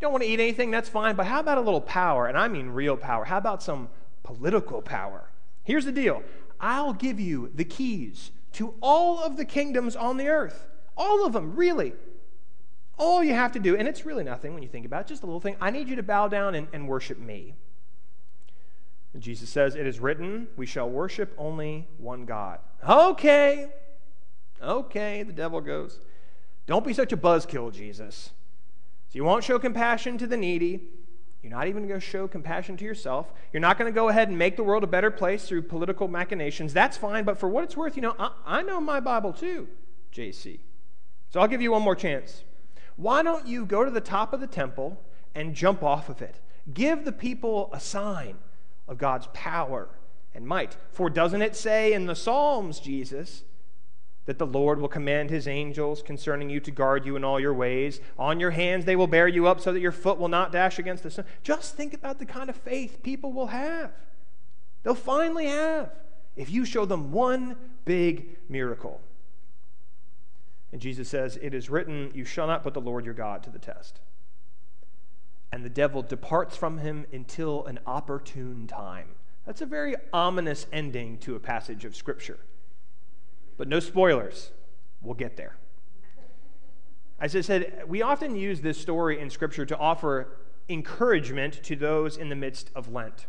Don't 0.00 0.12
want 0.12 0.22
to 0.22 0.28
eat 0.28 0.40
anything, 0.40 0.70
that's 0.70 0.88
fine, 0.88 1.16
but 1.16 1.26
how 1.26 1.40
about 1.40 1.56
a 1.56 1.62
little 1.62 1.80
power? 1.80 2.26
And 2.26 2.36
I 2.36 2.48
mean 2.48 2.68
real 2.68 2.96
power. 2.96 3.24
How 3.24 3.38
about 3.38 3.62
some 3.62 3.88
political 4.22 4.82
power? 4.82 5.30
Here's 5.62 5.86
the 5.86 5.92
deal 5.92 6.22
I'll 6.60 6.92
give 6.92 7.18
you 7.18 7.50
the 7.54 7.64
keys 7.64 8.30
to 8.54 8.74
all 8.80 9.22
of 9.22 9.36
the 9.36 9.44
kingdoms 9.44 9.96
on 9.96 10.16
the 10.16 10.28
earth. 10.28 10.66
All 10.96 11.26
of 11.26 11.32
them, 11.32 11.54
really. 11.56 11.92
All 12.98 13.22
you 13.24 13.34
have 13.34 13.52
to 13.52 13.58
do, 13.58 13.76
and 13.76 13.88
it's 13.88 14.06
really 14.06 14.24
nothing 14.24 14.54
when 14.54 14.62
you 14.62 14.68
think 14.68 14.86
about 14.86 15.02
it, 15.02 15.06
just 15.08 15.22
a 15.22 15.26
little 15.26 15.40
thing. 15.40 15.56
I 15.60 15.70
need 15.70 15.88
you 15.88 15.96
to 15.96 16.02
bow 16.02 16.28
down 16.28 16.54
and, 16.54 16.68
and 16.72 16.88
worship 16.88 17.18
me. 17.18 17.54
And 19.12 19.22
Jesus 19.22 19.50
says, 19.50 19.74
It 19.74 19.86
is 19.86 20.00
written, 20.00 20.48
we 20.56 20.66
shall 20.66 20.88
worship 20.88 21.34
only 21.38 21.88
one 21.98 22.24
God. 22.24 22.60
Okay. 22.86 23.68
Okay, 24.62 25.22
the 25.22 25.32
devil 25.32 25.60
goes. 25.60 26.00
Don't 26.66 26.84
be 26.84 26.92
such 26.94 27.12
a 27.12 27.16
buzzkill, 27.16 27.72
Jesus. 27.72 28.30
So 29.08 29.16
you 29.16 29.24
won't 29.24 29.44
show 29.44 29.58
compassion 29.58 30.16
to 30.18 30.26
the 30.26 30.36
needy. 30.36 30.88
You're 31.44 31.52
not 31.52 31.68
even 31.68 31.86
going 31.86 32.00
to 32.00 32.06
show 32.06 32.26
compassion 32.26 32.78
to 32.78 32.86
yourself. 32.86 33.30
You're 33.52 33.60
not 33.60 33.78
going 33.78 33.92
to 33.92 33.94
go 33.94 34.08
ahead 34.08 34.28
and 34.30 34.38
make 34.38 34.56
the 34.56 34.64
world 34.64 34.82
a 34.82 34.86
better 34.86 35.10
place 35.10 35.46
through 35.46 35.62
political 35.64 36.08
machinations. 36.08 36.72
That's 36.72 36.96
fine, 36.96 37.24
but 37.24 37.36
for 37.36 37.50
what 37.50 37.64
it's 37.64 37.76
worth, 37.76 37.96
you 37.96 38.02
know, 38.02 38.16
I, 38.18 38.30
I 38.46 38.62
know 38.62 38.80
my 38.80 38.98
Bible 38.98 39.34
too, 39.34 39.68
JC. 40.10 40.60
So 41.28 41.40
I'll 41.40 41.46
give 41.46 41.60
you 41.60 41.72
one 41.72 41.82
more 41.82 41.94
chance. 41.94 42.44
Why 42.96 43.22
don't 43.22 43.46
you 43.46 43.66
go 43.66 43.84
to 43.84 43.90
the 43.90 44.00
top 44.00 44.32
of 44.32 44.40
the 44.40 44.46
temple 44.46 44.98
and 45.34 45.54
jump 45.54 45.82
off 45.82 46.08
of 46.08 46.22
it? 46.22 46.40
Give 46.72 47.04
the 47.04 47.12
people 47.12 47.68
a 47.74 47.80
sign 47.80 48.38
of 48.88 48.96
God's 48.96 49.28
power 49.34 49.90
and 50.34 50.46
might. 50.46 50.78
For 50.92 51.10
doesn't 51.10 51.42
it 51.42 51.56
say 51.56 51.92
in 51.92 52.06
the 52.06 52.16
Psalms, 52.16 52.80
Jesus, 52.80 53.42
that 54.26 54.38
the 54.38 54.46
Lord 54.46 54.80
will 54.80 54.88
command 54.88 55.30
his 55.30 55.46
angels 55.46 56.02
concerning 56.02 56.48
you 56.48 56.60
to 56.60 56.70
guard 56.70 57.04
you 57.04 57.16
in 57.16 57.24
all 57.24 57.38
your 57.38 57.52
ways. 57.54 58.00
On 58.18 58.40
your 58.40 58.52
hands 58.52 58.84
they 58.84 58.96
will 58.96 59.06
bear 59.06 59.28
you 59.28 59.46
up 59.46 59.60
so 59.60 59.72
that 59.72 59.80
your 59.80 59.92
foot 59.92 60.18
will 60.18 60.28
not 60.28 60.52
dash 60.52 60.78
against 60.78 61.02
the 61.02 61.10
stone. 61.10 61.26
Just 61.42 61.76
think 61.76 61.92
about 61.92 62.18
the 62.18 62.26
kind 62.26 62.48
of 62.48 62.56
faith 62.56 63.02
people 63.02 63.32
will 63.32 63.48
have. 63.48 63.92
They'll 64.82 64.94
finally 64.94 65.46
have 65.46 65.90
if 66.36 66.50
you 66.50 66.64
show 66.64 66.84
them 66.84 67.12
one 67.12 67.56
big 67.84 68.38
miracle. 68.48 69.00
And 70.72 70.80
Jesus 70.80 71.08
says, 71.08 71.38
It 71.40 71.54
is 71.54 71.70
written, 71.70 72.10
You 72.14 72.24
shall 72.24 72.46
not 72.46 72.62
put 72.62 72.74
the 72.74 72.80
Lord 72.80 73.04
your 73.04 73.14
God 73.14 73.42
to 73.44 73.50
the 73.50 73.58
test. 73.58 74.00
and 75.52 75.64
the 75.64 75.70
devil 75.70 76.02
departs 76.02 76.56
from 76.56 76.78
him 76.78 77.06
until 77.12 77.64
an 77.66 77.78
opportune 77.86 78.66
time. 78.66 79.10
That's 79.46 79.60
a 79.60 79.66
very 79.66 79.94
ominous 80.12 80.66
ending 80.72 81.18
to 81.18 81.36
a 81.36 81.40
passage 81.40 81.84
of 81.84 81.94
Scripture. 81.94 82.38
But 83.56 83.68
no 83.68 83.80
spoilers. 83.80 84.50
We'll 85.00 85.14
get 85.14 85.36
there. 85.36 85.56
As 87.20 87.36
I 87.36 87.40
said, 87.42 87.84
we 87.86 88.02
often 88.02 88.36
use 88.36 88.60
this 88.60 88.80
story 88.80 89.20
in 89.20 89.30
Scripture 89.30 89.64
to 89.66 89.78
offer 89.78 90.36
encouragement 90.68 91.62
to 91.62 91.76
those 91.76 92.16
in 92.16 92.28
the 92.28 92.34
midst 92.34 92.70
of 92.74 92.92
Lent, 92.92 93.26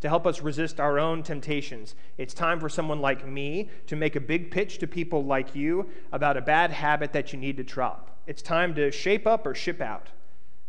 to 0.00 0.08
help 0.08 0.26
us 0.26 0.42
resist 0.42 0.80
our 0.80 0.98
own 0.98 1.22
temptations. 1.22 1.94
It's 2.18 2.34
time 2.34 2.60
for 2.60 2.68
someone 2.68 3.00
like 3.00 3.26
me 3.26 3.70
to 3.86 3.96
make 3.96 4.16
a 4.16 4.20
big 4.20 4.50
pitch 4.50 4.78
to 4.78 4.86
people 4.86 5.24
like 5.24 5.54
you 5.54 5.88
about 6.12 6.36
a 6.36 6.42
bad 6.42 6.72
habit 6.72 7.12
that 7.12 7.32
you 7.32 7.38
need 7.38 7.56
to 7.56 7.64
drop. 7.64 8.18
It's 8.26 8.42
time 8.42 8.74
to 8.74 8.90
shape 8.90 9.26
up 9.26 9.46
or 9.46 9.54
ship 9.54 9.80
out. 9.80 10.08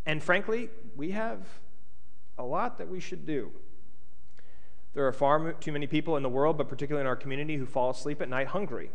And 0.05 0.21
frankly, 0.23 0.69
we 0.95 1.11
have 1.11 1.39
a 2.37 2.43
lot 2.43 2.77
that 2.77 2.89
we 2.89 2.99
should 2.99 3.25
do. 3.25 3.51
There 4.93 5.07
are 5.07 5.11
far 5.11 5.53
too 5.53 5.71
many 5.71 5.87
people 5.87 6.17
in 6.17 6.23
the 6.23 6.29
world, 6.29 6.57
but 6.57 6.69
particularly 6.69 7.01
in 7.01 7.07
our 7.07 7.15
community, 7.15 7.57
who 7.57 7.65
fall 7.65 7.89
asleep 7.89 8.21
at 8.21 8.29
night 8.29 8.47
hungry. 8.47 8.91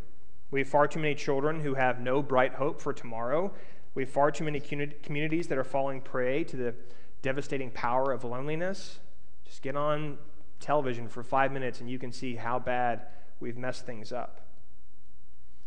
We 0.51 0.61
have 0.61 0.69
far 0.69 0.87
too 0.87 1.01
many 1.01 1.15
children 1.15 1.61
who 1.61 1.75
have 1.75 2.01
no 2.01 2.23
bright 2.23 2.55
hope 2.55 2.81
for 2.81 2.93
tomorrow. 2.93 3.53
We 3.95 4.05
have 4.05 4.11
far 4.11 4.31
too 4.31 4.45
many 4.45 4.61
communities 4.61 5.49
that 5.49 5.59
are 5.59 5.65
falling 5.65 6.01
prey 6.01 6.45
to 6.45 6.57
the 6.57 6.75
devastating 7.21 7.71
power 7.71 8.13
of 8.13 8.25
loneliness. 8.25 9.01
Just 9.45 9.63
get 9.63 9.77
on 9.77 10.19
television 10.61 11.09
for 11.09 11.23
five 11.23 11.53
minutes 11.53 11.81
and 11.81 11.91
you 11.91 11.99
can 11.99 12.13
see 12.13 12.37
how 12.37 12.59
bad 12.59 13.07
we've 13.41 13.57
messed 13.57 13.87
things 13.87 14.13
up. 14.13 14.48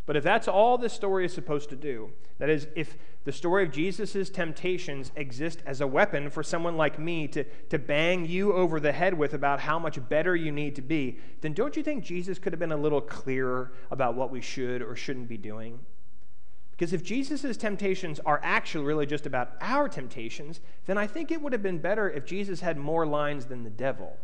But 0.06 0.16
if 0.18 0.24
that's 0.24 0.48
all 0.48 0.78
this 0.78 0.94
story 0.94 1.26
is 1.26 1.34
supposed 1.34 1.70
to 1.70 1.76
do, 1.76 2.12
that 2.40 2.50
is, 2.50 2.68
if 2.76 2.98
the 3.24 3.32
story 3.32 3.64
of 3.64 3.72
Jesus' 3.72 4.30
temptations 4.32 5.12
exist 5.16 5.62
as 5.66 5.80
a 5.80 5.88
weapon 5.88 6.30
for 6.32 6.42
someone 6.42 6.76
like 6.76 6.98
me 6.98 7.28
to, 7.28 7.44
to 7.70 7.78
bang 7.78 8.26
you 8.26 8.52
over 8.54 8.80
the 8.80 8.92
head 8.92 9.14
with 9.14 9.34
about 9.34 9.60
how 9.60 9.78
much 9.78 10.00
better 10.10 10.36
you 10.36 10.52
need 10.52 10.76
to 10.76 10.82
be, 10.82 11.20
then 11.42 11.54
don't 11.54 11.78
you 11.78 11.84
think 11.84 12.04
Jesus 12.04 12.40
could 12.40 12.52
have 12.52 12.60
been 12.60 12.72
a 12.72 12.78
little 12.78 13.02
clearer 13.02 13.74
about 13.92 14.16
what 14.16 14.32
we 14.32 14.42
should 14.42 14.82
or 14.82 14.96
shouldn't 14.96 15.30
be 15.30 15.38
doing? 15.38 15.80
Because 16.72 16.94
if 16.94 17.04
Jesus' 17.04 17.58
temptations 17.58 18.20
are 18.26 18.40
actually 18.42 18.86
really 18.86 19.06
just 19.06 19.28
about 19.28 19.52
our 19.62 19.88
temptations, 19.88 20.62
then 20.88 20.98
I 20.98 21.06
think 21.06 21.30
it 21.30 21.40
would 21.40 21.54
have 21.54 21.62
been 21.62 21.78
better 21.78 22.10
if 22.10 22.26
Jesus 22.26 22.62
had 22.62 22.76
more 22.76 23.06
lines 23.06 23.46
than 23.46 23.64
the 23.64 23.70
devil. 23.70 24.18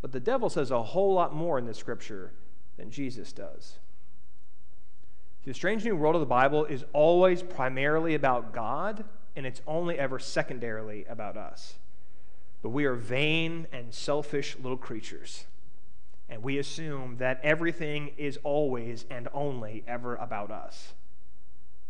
But 0.00 0.12
the 0.12 0.20
devil 0.20 0.48
says 0.48 0.70
a 0.70 0.84
whole 0.84 1.14
lot 1.14 1.34
more 1.34 1.58
in 1.58 1.66
the 1.66 1.74
scripture 1.74 2.32
than 2.76 2.92
Jesus 2.92 3.32
does. 3.32 3.80
The 5.48 5.54
strange 5.54 5.82
new 5.82 5.96
world 5.96 6.14
of 6.14 6.20
the 6.20 6.26
Bible 6.26 6.66
is 6.66 6.84
always 6.92 7.42
primarily 7.42 8.14
about 8.14 8.52
God, 8.52 9.02
and 9.34 9.46
it's 9.46 9.62
only 9.66 9.98
ever 9.98 10.18
secondarily 10.18 11.06
about 11.08 11.38
us. 11.38 11.78
But 12.60 12.68
we 12.68 12.84
are 12.84 12.92
vain 12.92 13.66
and 13.72 13.94
selfish 13.94 14.58
little 14.62 14.76
creatures, 14.76 15.46
and 16.28 16.42
we 16.42 16.58
assume 16.58 17.16
that 17.16 17.40
everything 17.42 18.10
is 18.18 18.38
always 18.44 19.06
and 19.08 19.26
only 19.32 19.84
ever 19.88 20.16
about 20.16 20.50
us. 20.50 20.92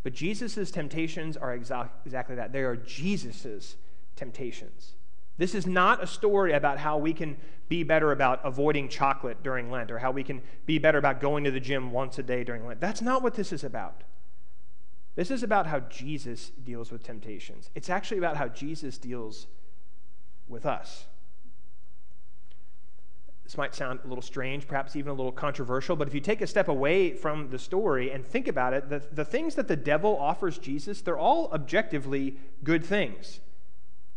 But 0.05 0.12
Jesus' 0.12 0.71
temptations 0.71 1.37
are 1.37 1.59
exa- 1.59 1.91
exactly 2.07 2.37
that. 2.37 2.53
They 2.53 2.62
are 2.62 2.77
Jesus' 2.77 3.75
temptations. 4.15 4.93
This 5.38 5.54
is 5.54 5.66
not 5.66 6.02
a 6.02 6.07
story 6.07 6.52
about 6.52 6.78
how 6.78 6.99
we 6.99 7.12
can 7.12 7.37
be 7.68 7.85
better 7.85 8.12
about 8.12 8.40
avoiding 8.45 8.88
chocolate 8.88 9.42
during 9.42 9.71
Lent 9.71 9.90
or 9.90 9.99
how 9.99 10.11
we 10.11 10.25
can 10.25 10.42
be 10.66 10.78
better 10.78 10.99
about 10.99 11.21
going 11.21 11.45
to 11.45 11.50
the 11.50 11.61
gym 11.61 11.92
once 11.92 12.18
a 12.18 12.23
day 12.23 12.42
during 12.42 12.66
Lent. 12.66 12.80
That's 12.80 13.00
not 13.00 13.23
what 13.23 13.35
this 13.35 13.52
is 13.52 13.62
about. 13.62 14.02
This 15.14 15.30
is 15.30 15.42
about 15.42 15.66
how 15.66 15.80
Jesus 15.80 16.50
deals 16.64 16.90
with 16.90 17.04
temptations. 17.04 17.71
It's 17.75 17.90
actually 17.90 18.18
about 18.18 18.37
how 18.37 18.49
Jesus 18.49 18.99
deals 18.99 19.47
with 20.49 20.66
us. 20.66 21.07
This 23.45 23.57
might 23.57 23.75
sound 23.75 24.00
a 24.04 24.09
little 24.09 24.23
strange, 24.23 24.68
perhaps 24.68 24.95
even 24.95 25.11
a 25.11 25.14
little 25.14 25.33
controversial, 25.33 25.97
but 25.97 26.07
if 26.07 26.14
you 26.14 26.21
take 26.21 26.42
a 26.42 26.47
step 26.47 26.68
away 26.68 27.14
from 27.14 27.49
the 27.49 27.59
story 27.59 28.11
and 28.11 28.25
think 28.25 28.47
about 28.47 28.75
it, 28.75 28.90
the, 28.90 29.02
the 29.11 29.25
things 29.25 29.54
that 29.54 29.68
the 29.68 29.76
devil 29.76 30.16
offers 30.18 30.59
Jesus, 30.59 31.00
they're 31.00 31.18
all 31.18 31.50
objectively 31.52 32.37
good 32.62 32.85
things. 32.85 33.40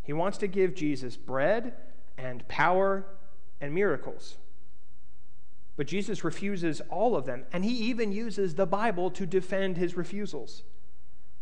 He 0.03 0.13
wants 0.13 0.37
to 0.39 0.47
give 0.47 0.73
Jesus 0.73 1.17
bread 1.17 1.73
and 2.17 2.47
power 2.47 3.05
and 3.59 3.73
miracles. 3.73 4.37
But 5.77 5.87
Jesus 5.87 6.23
refuses 6.23 6.81
all 6.89 7.15
of 7.15 7.25
them, 7.25 7.45
and 7.53 7.63
he 7.63 7.71
even 7.71 8.11
uses 8.11 8.55
the 8.55 8.65
Bible 8.65 9.09
to 9.11 9.25
defend 9.25 9.77
his 9.77 9.95
refusals. 9.95 10.63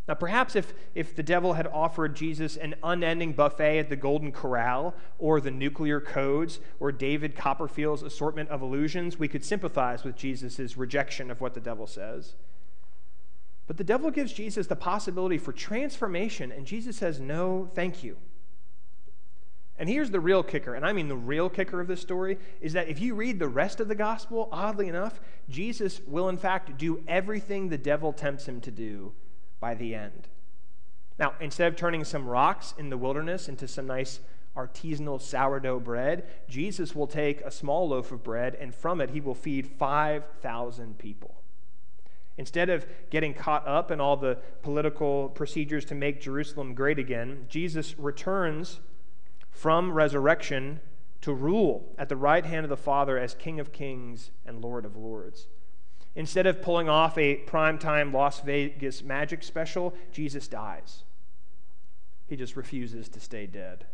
Now, 0.08 0.16
perhaps 0.16 0.56
if, 0.56 0.74
if 0.96 1.16
the 1.16 1.22
devil 1.22 1.54
had 1.54 1.68
offered 1.68 2.16
Jesus 2.16 2.58
an 2.58 2.74
unending 2.84 3.34
buffet 3.34 3.78
at 3.78 3.90
the 3.90 3.96
Golden 3.96 4.32
Corral, 4.32 4.96
or 5.20 5.40
the 5.40 5.52
nuclear 5.52 6.02
codes, 6.02 6.60
or 6.80 6.92
David 6.92 7.36
Copperfield's 7.36 8.02
assortment 8.02 8.50
of 8.50 8.64
illusions, 8.64 9.20
we 9.20 9.28
could 9.28 9.46
sympathize 9.46 10.04
with 10.04 10.16
Jesus' 10.16 10.78
rejection 10.78 11.30
of 11.30 11.42
what 11.42 11.54
the 11.54 11.60
devil 11.60 11.86
says. 11.86 12.34
But 13.68 13.78
the 13.78 13.84
devil 13.84 14.10
gives 14.10 14.34
Jesus 14.34 14.66
the 14.66 14.76
possibility 14.76 15.38
for 15.38 15.54
transformation, 15.54 16.52
and 16.52 16.66
Jesus 16.66 16.98
says, 16.98 17.20
No, 17.20 17.70
thank 17.76 18.04
you. 18.04 18.18
And 19.80 19.88
here's 19.88 20.12
the 20.12 20.20
real 20.20 20.44
kicker, 20.44 20.76
and 20.76 20.86
I 20.86 20.92
mean 20.92 21.08
the 21.08 21.16
real 21.16 21.50
kicker 21.50 21.80
of 21.80 21.88
this 21.88 22.02
story, 22.02 22.38
is 22.60 22.74
that 22.74 22.90
if 22.90 23.00
you 23.00 23.16
read 23.16 23.40
the 23.40 23.48
rest 23.48 23.80
of 23.80 23.88
the 23.88 23.96
gospel, 23.96 24.50
oddly 24.52 24.90
enough, 24.90 25.22
Jesus 25.50 26.02
will 26.06 26.28
in 26.28 26.36
fact 26.36 26.78
do 26.78 27.02
everything 27.08 27.70
the 27.70 27.78
devil 27.78 28.12
tempts 28.12 28.46
him 28.46 28.60
to 28.62 28.72
do 28.72 29.14
by 29.62 29.76
the 29.76 29.96
end. 29.96 30.28
Now, 31.18 31.34
instead 31.40 31.70
of 31.70 31.78
turning 31.78 32.04
some 32.04 32.28
rocks 32.28 32.74
in 32.78 32.90
the 32.90 32.98
wilderness 32.98 33.48
into 33.48 33.70
some 33.70 33.88
nice 33.88 34.20
artisanal 34.56 35.22
sourdough 35.22 35.80
bread, 35.80 36.26
Jesus 36.50 36.94
will 36.94 37.08
take 37.08 37.40
a 37.42 37.52
small 37.52 37.88
loaf 37.88 38.12
of 38.12 38.22
bread, 38.22 38.56
and 38.56 38.76
from 38.76 39.00
it 39.00 39.12
he 39.12 39.22
will 39.22 39.36
feed 39.36 39.66
5,000 39.66 40.98
people. 40.98 41.36
Instead 42.38 42.70
of 42.70 42.86
getting 43.10 43.34
caught 43.34 43.66
up 43.66 43.92
in 43.92 44.02
all 44.02 44.18
the 44.18 44.38
political 44.62 45.30
procedures 45.30 45.86
to 45.86 45.96
make 45.96 46.20
Jerusalem 46.20 46.74
great 46.74 47.00
again, 47.00 47.46
Jesus 47.48 47.98
returns 47.98 48.82
from 49.52 49.92
resurrection 49.92 50.80
to 51.22 51.34
rule 51.34 51.94
at 51.98 52.10
the 52.10 52.16
right 52.16 52.46
hand 52.46 52.64
of 52.66 52.70
the 52.70 52.78
Father 52.78 53.18
as 53.18 53.34
King 53.34 53.60
of 53.60 53.72
Kings 53.72 54.32
and 54.46 54.62
Lord 54.62 54.86
of 54.86 54.96
Lords. 54.96 55.48
Instead 56.16 56.48
of 56.48 56.62
pulling 56.62 56.90
off 56.90 57.18
a 57.18 57.44
primetime 57.46 58.14
Las 58.14 58.42
Vegas 58.42 59.04
magic 59.04 59.44
special, 59.44 59.94
Jesus 60.12 60.48
dies. 60.48 61.04
He 62.28 62.36
just 62.36 62.56
refuses 62.56 63.10
to 63.10 63.20
stay 63.20 63.48
dead. 63.48 63.86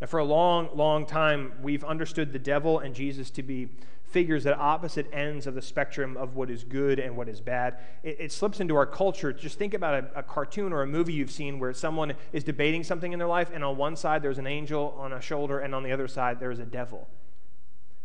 Now, 0.00 0.06
for 0.06 0.18
a 0.18 0.24
long, 0.24 0.70
long 0.74 1.06
time, 1.06 1.54
we've 1.60 1.82
understood 1.84 2.32
the 2.32 2.38
devil 2.38 2.78
and 2.78 2.94
Jesus 2.94 3.30
to 3.30 3.42
be 3.42 3.68
figures 4.04 4.46
at 4.46 4.58
opposite 4.58 5.06
ends 5.12 5.46
of 5.46 5.54
the 5.54 5.60
spectrum 5.60 6.16
of 6.16 6.34
what 6.34 6.50
is 6.50 6.64
good 6.64 6.98
and 6.98 7.16
what 7.16 7.28
is 7.28 7.40
bad. 7.40 7.78
It, 8.02 8.16
it 8.18 8.32
slips 8.32 8.60
into 8.60 8.74
our 8.74 8.86
culture. 8.86 9.32
Just 9.32 9.58
think 9.58 9.74
about 9.74 9.94
a, 9.94 10.20
a, 10.20 10.22
cartoon 10.22 10.72
or 10.72 10.82
a 10.82 10.86
movie 10.86 11.12
you've 11.12 11.30
seen 11.30 11.58
where 11.58 11.74
someone 11.74 12.14
is 12.32 12.42
debating 12.42 12.82
something 12.84 13.12
in 13.12 13.18
their 13.18 13.28
life, 13.28 13.50
and 13.52 13.62
on 13.62 13.76
one 13.76 13.96
side 13.96 14.22
there's 14.22 14.38
an 14.38 14.46
angel 14.46 14.94
on 14.98 15.12
a 15.12 15.20
shoulder, 15.20 15.58
and 15.58 15.74
on 15.74 15.82
the 15.82 15.92
other 15.92 16.08
side 16.08 16.40
there's 16.40 16.58
a 16.58 16.64
devil. 16.64 17.06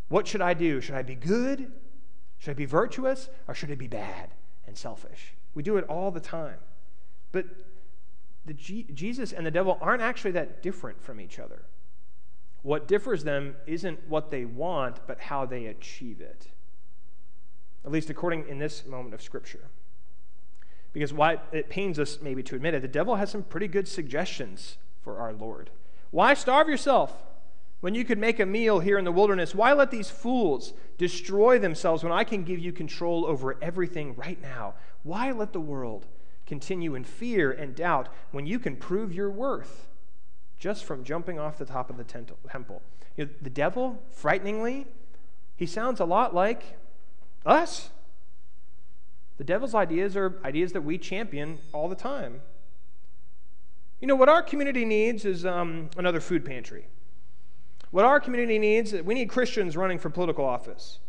What 0.10 0.28
should 0.28 0.42
I 0.42 0.54
do? 0.54 0.82
Should 0.82 0.96
I 0.96 1.04
be 1.04 1.16
good? 1.16 1.72
Should 2.38 2.52
I 2.52 2.56
be 2.56 2.66
virtuous? 2.66 3.30
Or 3.48 3.56
should 3.56 3.72
I 3.72 3.76
be 3.76 3.88
bad 3.88 4.32
and 4.68 4.78
selfish? 4.78 5.36
We 5.56 5.64
do 5.64 5.78
it 5.78 5.86
all 5.86 6.12
the 6.12 6.20
time. 6.20 6.58
But 7.32 7.46
the 8.46 8.54
G- 8.54 8.88
Jesus 8.94 9.32
and 9.32 9.46
the 9.46 9.52
devil 9.52 9.78
aren't 9.80 10.02
actually 10.02 10.32
that 10.32 10.62
different 10.62 11.02
from 11.02 11.22
each 11.22 11.40
other. 11.40 11.64
What 12.64 12.88
differs 12.88 13.24
them 13.24 13.56
isn't 13.68 14.08
what 14.08 14.32
they 14.32 14.46
want, 14.46 15.06
but 15.06 15.20
how 15.20 15.46
they 15.46 15.66
achieve 15.66 16.22
it. 16.22 16.48
At 17.86 17.92
least 17.92 18.10
according 18.10 18.48
in 18.48 18.58
this 18.58 18.86
moment 18.86 19.14
of 19.14 19.22
Scripture. 19.22 19.70
Because 20.94 21.12
why 21.12 21.40
it 21.52 21.70
pains 21.70 22.00
us 22.00 22.20
maybe 22.22 22.42
to 22.44 22.56
admit 22.56 22.74
it, 22.74 22.82
the 22.82 22.88
devil 22.88 23.18
has 23.18 23.30
some 23.30 23.44
pretty 23.44 23.68
good 23.68 23.88
suggestions 23.88 24.78
for 25.02 25.18
our 25.18 25.34
Lord. 25.34 25.72
Why 26.12 26.34
starve 26.34 26.70
yourself 26.70 27.24
when 27.82 27.96
you 27.96 28.06
could 28.06 28.20
make 28.20 28.40
a 28.40 28.46
meal 28.46 28.80
here 28.80 28.98
in 28.98 29.04
the 29.04 29.12
wilderness? 29.12 29.54
Why 29.54 29.74
let 29.74 29.92
these 29.92 30.10
fools 30.10 30.74
destroy 30.98 31.60
themselves 31.60 32.04
when 32.04 32.14
I 32.14 32.24
can 32.24 32.44
give 32.44 32.60
you 32.60 32.72
control 32.72 33.26
over 33.26 33.58
everything 33.62 34.16
right 34.16 34.42
now? 34.42 34.76
Why 35.02 35.32
let 35.32 35.52
the 35.52 35.60
world 35.60 36.06
continue 36.46 36.96
in 36.96 37.04
fear 37.04 37.52
and 37.52 37.76
doubt 37.76 38.08
when 38.32 38.46
you 38.46 38.60
can 38.60 38.78
prove 38.78 39.12
your 39.12 39.32
worth? 39.32 39.88
Just 40.60 40.86
from 40.86 41.04
jumping 41.04 41.40
off 41.40 41.58
the 41.58 41.66
top 41.66 41.90
of 41.90 41.98
the 41.98 42.04
temple. 42.04 42.82
You 43.18 43.26
know, 43.26 43.32
the 43.42 43.50
devil, 43.50 44.02
frighteningly, 44.12 44.88
he 45.56 45.66
sounds 45.66 46.00
a 46.00 46.06
lot 46.06 46.34
like 46.34 46.78
us. 47.46 47.90
The 49.38 49.44
devil's 49.44 49.76
ideas 49.76 50.16
are 50.16 50.40
ideas 50.44 50.74
that 50.74 50.82
we 50.82 50.98
champion 50.98 51.60
all 51.74 51.90
the 51.90 51.96
time. 51.96 52.42
You 54.00 54.08
know, 54.08 54.16
what 54.16 54.30
our 54.30 54.42
community 54.44 54.86
needs 54.86 55.26
is 55.26 55.46
um, 55.46 55.90
another 55.98 56.20
food 56.20 56.46
pantry. 56.46 56.88
What 57.92 58.06
our 58.06 58.20
community 58.20 58.58
needs, 58.58 58.94
is 58.94 59.04
we 59.04 59.14
need 59.14 59.30
Christians 59.30 59.78
running 59.78 60.00
for 60.00 60.10
political 60.10 60.46
office. 60.46 61.00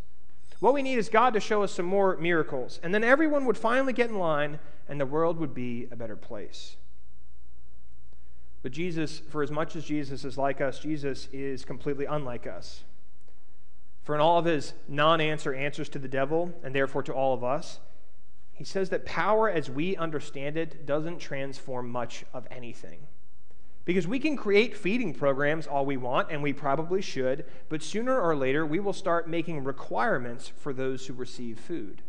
What 0.61 0.75
we 0.75 0.83
need 0.83 0.99
is 0.99 1.09
God 1.09 1.35
to 1.35 1.41
show 1.41 1.63
us 1.63 1.73
some 1.73 1.87
more 1.87 2.17
miracles. 2.17 2.81
And 2.83 2.95
then 2.95 3.03
everyone 3.03 3.47
would 3.47 3.59
finally 3.59 3.93
get 3.93 4.11
in 4.11 4.19
line 4.19 4.59
and 4.89 5.01
the 5.01 5.07
world 5.07 5.39
would 5.39 5.55
be 5.55 5.89
a 5.91 5.97
better 5.97 6.17
place. 6.17 6.77
But 8.65 8.73
Jesus, 8.73 9.21
for 9.29 9.43
as 9.43 9.51
much 9.51 9.77
as 9.77 9.85
Jesus 9.85 10.25
is 10.25 10.39
like 10.39 10.63
us, 10.63 10.79
Jesus 10.79 11.29
is 11.35 11.67
completely 11.67 12.07
unlike 12.07 12.47
us. 12.47 12.85
For 14.03 14.15
in 14.15 14.23
all 14.23 14.39
of 14.39 14.47
his 14.47 14.73
non 14.89 15.21
answer 15.21 15.55
answers 15.55 15.91
to 15.91 15.99
the 15.99 16.09
devil, 16.09 16.51
and 16.63 16.75
therefore 16.75 17.03
to 17.03 17.13
all 17.13 17.35
of 17.35 17.45
us, 17.45 17.79
he 18.55 18.65
says 18.65 18.89
that 18.89 19.05
power 19.05 19.51
as 19.51 19.69
we 19.69 19.97
understand 19.99 20.57
it 20.57 20.87
doesn't 20.87 21.19
transform 21.19 21.91
much 21.91 22.25
of 22.33 22.49
anything. 22.51 23.01
Because 23.85 24.09
we 24.09 24.19
can 24.19 24.35
create 24.35 24.75
feeding 24.75 25.13
programs 25.13 25.67
all 25.67 25.85
we 25.85 25.99
want, 25.99 26.31
and 26.31 26.43
we 26.43 26.55
probably 26.55 27.03
should, 27.03 27.45
but 27.69 27.83
sooner 27.83 28.19
or 28.19 28.35
later 28.35 28.65
we 28.65 28.81
will 28.81 28.95
start 28.95 29.29
making 29.29 29.63
requirements 29.63 30.49
for 30.49 30.73
those 30.73 31.07
who 31.07 31.13
receive 31.13 31.59
food. 31.61 32.01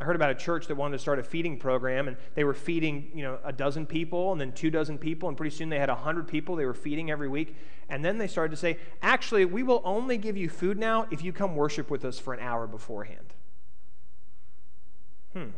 I 0.00 0.04
heard 0.04 0.16
about 0.16 0.30
a 0.30 0.34
church 0.34 0.66
that 0.68 0.76
wanted 0.76 0.96
to 0.96 0.98
start 0.98 1.18
a 1.18 1.22
feeding 1.22 1.58
program, 1.58 2.08
and 2.08 2.16
they 2.34 2.42
were 2.42 2.54
feeding, 2.54 3.10
you 3.14 3.22
know, 3.22 3.38
a 3.44 3.52
dozen 3.52 3.84
people, 3.84 4.32
and 4.32 4.40
then 4.40 4.52
two 4.52 4.70
dozen 4.70 4.96
people, 4.96 5.28
and 5.28 5.36
pretty 5.36 5.54
soon 5.54 5.68
they 5.68 5.78
had 5.78 5.90
a 5.90 5.94
hundred 5.94 6.26
people 6.26 6.56
they 6.56 6.64
were 6.64 6.72
feeding 6.72 7.10
every 7.10 7.28
week. 7.28 7.54
And 7.90 8.02
then 8.02 8.16
they 8.16 8.26
started 8.26 8.52
to 8.52 8.56
say, 8.56 8.78
actually, 9.02 9.44
we 9.44 9.62
will 9.62 9.82
only 9.84 10.16
give 10.16 10.38
you 10.38 10.48
food 10.48 10.78
now 10.78 11.06
if 11.10 11.22
you 11.22 11.34
come 11.34 11.54
worship 11.54 11.90
with 11.90 12.04
us 12.06 12.18
for 12.18 12.32
an 12.32 12.40
hour 12.40 12.66
beforehand. 12.66 13.34
Hmm. 15.34 15.48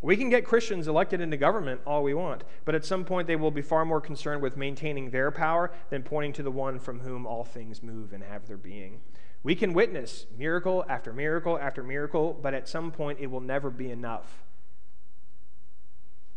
We 0.00 0.16
can 0.16 0.30
get 0.30 0.44
Christians 0.44 0.86
elected 0.86 1.20
into 1.20 1.36
government 1.36 1.80
all 1.84 2.04
we 2.04 2.14
want, 2.14 2.44
but 2.64 2.74
at 2.74 2.84
some 2.84 3.04
point 3.04 3.26
they 3.26 3.34
will 3.34 3.50
be 3.50 3.62
far 3.62 3.84
more 3.84 4.00
concerned 4.00 4.42
with 4.42 4.56
maintaining 4.56 5.10
their 5.10 5.30
power 5.32 5.72
than 5.90 6.04
pointing 6.04 6.32
to 6.34 6.42
the 6.42 6.52
one 6.52 6.78
from 6.78 7.00
whom 7.00 7.26
all 7.26 7.42
things 7.42 7.82
move 7.82 8.12
and 8.12 8.22
have 8.22 8.46
their 8.46 8.56
being. 8.56 9.00
We 9.42 9.56
can 9.56 9.72
witness 9.72 10.26
miracle 10.36 10.84
after 10.88 11.12
miracle 11.12 11.58
after 11.58 11.82
miracle, 11.82 12.38
but 12.40 12.54
at 12.54 12.68
some 12.68 12.92
point 12.92 13.18
it 13.20 13.28
will 13.28 13.40
never 13.40 13.70
be 13.70 13.90
enough. 13.90 14.44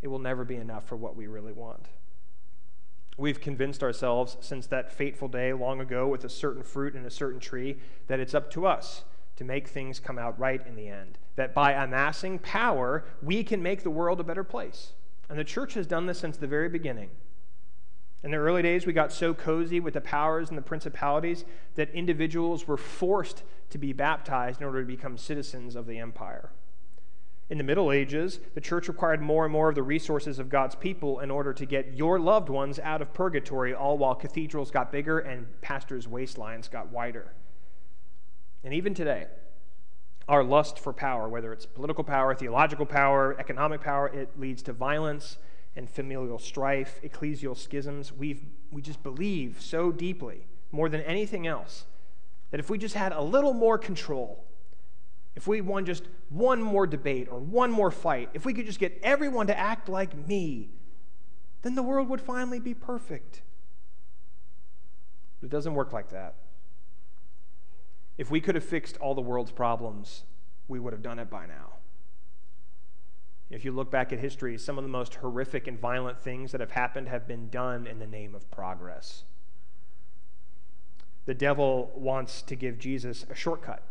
It 0.01 0.07
will 0.07 0.19
never 0.19 0.43
be 0.43 0.55
enough 0.55 0.87
for 0.87 0.95
what 0.95 1.15
we 1.15 1.27
really 1.27 1.53
want. 1.53 1.87
We've 3.17 3.39
convinced 3.39 3.83
ourselves 3.83 4.37
since 4.39 4.65
that 4.67 4.91
fateful 4.91 5.27
day 5.27 5.53
long 5.53 5.79
ago 5.79 6.07
with 6.07 6.23
a 6.23 6.29
certain 6.29 6.63
fruit 6.63 6.95
and 6.95 7.05
a 7.05 7.11
certain 7.11 7.39
tree 7.39 7.77
that 8.07 8.19
it's 8.19 8.33
up 8.33 8.49
to 8.51 8.65
us 8.65 9.03
to 9.35 9.43
make 9.43 9.67
things 9.67 10.00
come 10.00 10.19
out 10.19 10.39
right 10.39 10.65
in 10.65 10.75
the 10.75 10.88
end. 10.88 11.17
That 11.35 11.53
by 11.53 11.73
amassing 11.73 12.39
power, 12.39 13.05
we 13.21 13.43
can 13.43 13.63
make 13.63 13.83
the 13.83 13.89
world 13.89 14.19
a 14.19 14.23
better 14.23 14.43
place. 14.43 14.93
And 15.29 15.39
the 15.39 15.43
church 15.43 15.73
has 15.75 15.88
done 15.88 16.05
this 16.05 16.19
since 16.19 16.38
the 16.38 16.47
very 16.47 16.69
beginning. 16.69 17.09
In 18.23 18.31
the 18.31 18.38
early 18.38 18.61
days, 18.61 18.85
we 18.85 18.93
got 18.93 19.11
so 19.11 19.33
cozy 19.33 19.79
with 19.79 19.95
the 19.95 20.01
powers 20.01 20.50
and 20.50 20.57
the 20.57 20.61
principalities 20.61 21.43
that 21.75 21.89
individuals 21.91 22.67
were 22.67 22.77
forced 22.77 23.43
to 23.71 23.77
be 23.77 23.93
baptized 23.93 24.61
in 24.61 24.67
order 24.67 24.81
to 24.81 24.88
become 24.88 25.17
citizens 25.17 25.75
of 25.75 25.88
the 25.88 25.97
empire. 25.97 26.51
In 27.50 27.57
the 27.57 27.63
Middle 27.63 27.91
Ages, 27.91 28.39
the 28.53 28.61
church 28.61 28.88
required 28.88 29.21
more 29.21 29.43
and 29.43 29.51
more 29.51 29.69
of 29.69 29.75
the 29.75 29.83
resources 29.83 30.39
of 30.39 30.50
God's 30.50 30.75
people 30.75 31.19
in 31.19 31.31
order 31.31 31.51
to 31.51 31.65
get 31.65 31.93
your 31.95 32.19
loved 32.19 32.47
ones 32.47 32.79
out 32.79 33.01
of 33.01 33.13
purgatory, 33.13 33.73
all 33.73 33.97
while 33.97 34.15
cathedrals 34.15 34.71
got 34.71 34.91
bigger 34.91 35.19
and 35.19 35.47
pastors' 35.61 36.07
waistlines 36.07 36.69
got 36.69 36.91
wider. 36.91 37.33
And 38.63 38.73
even 38.73 38.93
today, 38.93 39.27
our 40.27 40.43
lust 40.43 40.79
for 40.79 40.93
power, 40.93 41.27
whether 41.27 41.51
it's 41.51 41.65
political 41.65 42.03
power, 42.03 42.33
theological 42.35 42.85
power, 42.85 43.35
economic 43.39 43.81
power, 43.81 44.07
it 44.07 44.39
leads 44.39 44.61
to 44.63 44.73
violence 44.73 45.37
and 45.75 45.89
familial 45.89 46.37
strife, 46.37 46.99
ecclesial 47.03 47.57
schisms. 47.57 48.11
we 48.11 48.41
we 48.71 48.81
just 48.81 49.03
believe 49.03 49.57
so 49.59 49.91
deeply, 49.91 50.45
more 50.71 50.87
than 50.89 51.01
anything 51.01 51.45
else, 51.45 51.85
that 52.51 52.59
if 52.59 52.69
we 52.69 52.77
just 52.77 52.95
had 52.95 53.11
a 53.11 53.21
little 53.21 53.53
more 53.53 53.77
control, 53.77 54.45
if 55.35 55.47
we 55.47 55.61
won 55.61 55.85
just 55.85 56.03
one 56.29 56.61
more 56.61 56.87
debate 56.87 57.27
or 57.29 57.39
one 57.39 57.71
more 57.71 57.91
fight, 57.91 58.29
if 58.33 58.45
we 58.45 58.53
could 58.53 58.65
just 58.65 58.79
get 58.79 58.97
everyone 59.03 59.47
to 59.47 59.57
act 59.57 59.89
like 59.89 60.27
me, 60.27 60.69
then 61.61 61.75
the 61.75 61.83
world 61.83 62.09
would 62.09 62.21
finally 62.21 62.59
be 62.59 62.73
perfect. 62.73 63.41
But 65.39 65.47
it 65.47 65.51
doesn't 65.51 65.73
work 65.73 65.91
like 65.93 66.09
that. 66.09 66.35
If 68.22 68.29
we 68.29 68.40
could 68.40 68.53
have 68.53 68.64
fixed 68.64 68.98
all 68.98 69.16
the 69.16 69.22
world's 69.22 69.50
problems, 69.51 70.25
we 70.68 70.79
would 70.79 70.94
have 70.94 71.01
done 71.01 71.18
it 71.18 71.27
by 71.27 71.48
now. 71.48 71.79
If 73.50 73.66
you 73.66 73.72
look 73.72 73.90
back 73.90 74.14
at 74.14 74.20
history, 74.20 74.60
some 74.60 74.77
of 74.77 74.84
the 74.84 74.92
most 74.92 75.16
horrific 75.16 75.66
and 75.66 75.79
violent 75.79 76.20
things 76.20 76.51
that 76.51 76.62
have 76.62 76.70
happened 76.70 77.07
have 77.07 77.27
been 77.27 77.50
done 77.50 77.88
in 77.88 77.98
the 77.98 78.05
name 78.05 78.36
of 78.36 78.51
progress. 78.51 79.24
The 81.25 81.34
devil 81.34 81.92
wants 81.96 82.44
to 82.44 82.55
give 82.55 82.77
Jesus 82.77 83.25
a 83.27 83.34
shortcut, 83.34 83.81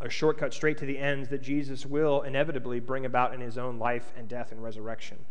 a 0.00 0.08
shortcut 0.08 0.54
straight 0.54 0.78
to 0.78 0.86
the 0.86 0.96
ends 0.96 1.28
that 1.28 1.42
Jesus 1.42 1.84
will 1.84 2.22
inevitably 2.22 2.80
bring 2.80 3.04
about 3.04 3.34
in 3.34 3.42
his 3.42 3.58
own 3.58 3.78
life 3.78 4.14
and 4.16 4.30
death 4.30 4.50
and 4.50 4.62
resurrection. 4.62 5.26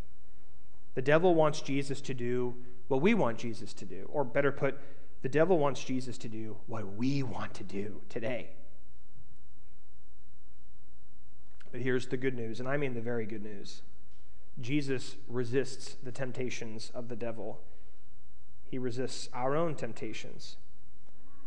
The 0.93 1.01
devil 1.01 1.33
wants 1.33 1.59
Jesus 1.59 2.01
to 2.01 2.13
do 2.13 2.53
what 2.87 3.01
we 3.01 3.15
want 3.15 3.39
Jesus 3.39 3.73
to 3.73 3.85
do, 3.85 4.07
or 4.11 4.23
better 4.23 4.51
put, 4.51 4.79
the 5.25 5.29
devil 5.29 5.57
wants 5.57 5.83
Jesus 5.83 6.19
to 6.19 6.27
do 6.27 6.57
what 6.67 6.97
we 6.97 7.23
want 7.23 7.55
to 7.55 7.63
do 7.63 7.99
today. 8.09 8.49
But 11.71 11.81
here's 11.81 12.05
the 12.05 12.15
good 12.15 12.35
news, 12.35 12.59
and 12.59 12.69
I 12.69 12.77
mean 12.77 12.93
the 12.93 13.01
very 13.01 13.25
good 13.25 13.41
news 13.41 13.81
Jesus 14.61 15.15
resists 15.27 15.95
the 16.03 16.11
temptations 16.11 16.91
of 16.93 17.09
the 17.09 17.15
devil, 17.15 17.59
he 18.69 18.77
resists 18.77 19.27
our 19.33 19.55
own 19.55 19.73
temptations. 19.73 20.57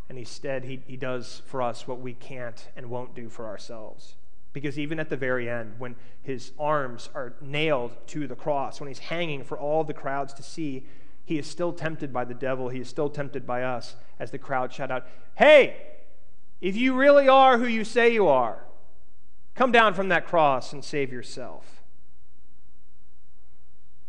And 0.08 0.18
instead, 0.18 0.64
he, 0.64 0.82
he 0.84 0.96
does 0.96 1.42
for 1.46 1.62
us 1.62 1.86
what 1.86 2.00
we 2.00 2.14
can't 2.14 2.66
and 2.74 2.90
won't 2.90 3.14
do 3.14 3.28
for 3.28 3.46
ourselves. 3.46 4.16
Because 4.52 4.76
even 4.76 4.98
at 4.98 5.08
the 5.08 5.16
very 5.16 5.48
end, 5.48 5.74
when 5.78 5.94
his 6.20 6.50
arms 6.58 7.10
are 7.14 7.34
nailed 7.40 7.92
to 8.08 8.26
the 8.26 8.34
cross, 8.34 8.80
when 8.80 8.88
he's 8.88 8.98
hanging 8.98 9.44
for 9.44 9.56
all 9.56 9.84
the 9.84 9.94
crowds 9.94 10.34
to 10.34 10.42
see, 10.42 10.84
he 11.28 11.38
is 11.38 11.46
still 11.46 11.74
tempted 11.74 12.12
by 12.12 12.24
the 12.24 12.32
devil. 12.34 12.70
He 12.70 12.80
is 12.80 12.88
still 12.88 13.10
tempted 13.10 13.46
by 13.46 13.62
us 13.62 13.96
as 14.18 14.30
the 14.30 14.38
crowd 14.38 14.72
shout 14.72 14.90
out, 14.90 15.06
Hey, 15.34 15.76
if 16.60 16.74
you 16.74 16.94
really 16.94 17.28
are 17.28 17.58
who 17.58 17.66
you 17.66 17.84
say 17.84 18.12
you 18.12 18.28
are, 18.28 18.64
Come 19.58 19.72
down 19.72 19.92
from 19.92 20.08
that 20.10 20.24
cross 20.24 20.72
and 20.72 20.84
save 20.84 21.12
yourself. 21.12 21.82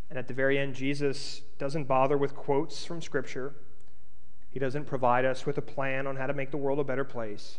And 0.07 0.19
at 0.19 0.27
the 0.27 0.33
very 0.35 0.59
end, 0.59 0.75
Jesus 0.75 1.41
doesn't 1.57 1.85
bother 1.85 2.19
with 2.19 2.35
quotes 2.35 2.85
from 2.85 3.01
Scripture. 3.01 3.55
He 4.51 4.59
doesn't 4.59 4.85
provide 4.85 5.25
us 5.25 5.47
with 5.47 5.57
a 5.57 5.61
plan 5.63 6.05
on 6.05 6.17
how 6.17 6.27
to 6.27 6.35
make 6.35 6.51
the 6.51 6.57
world 6.57 6.77
a 6.77 6.83
better 6.83 7.03
place. 7.03 7.57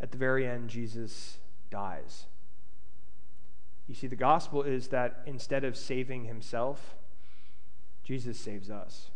At 0.00 0.10
the 0.10 0.18
very 0.18 0.44
end, 0.44 0.70
Jesus 0.70 1.38
dies. 1.70 2.24
You 3.86 3.94
see, 3.94 4.08
the 4.08 4.16
gospel 4.16 4.64
is 4.64 4.88
that 4.88 5.22
instead 5.24 5.62
of 5.62 5.76
saving 5.76 6.24
himself, 6.24 6.96
Jesus 8.04 8.38
saves 8.38 8.70
us. 8.70 9.10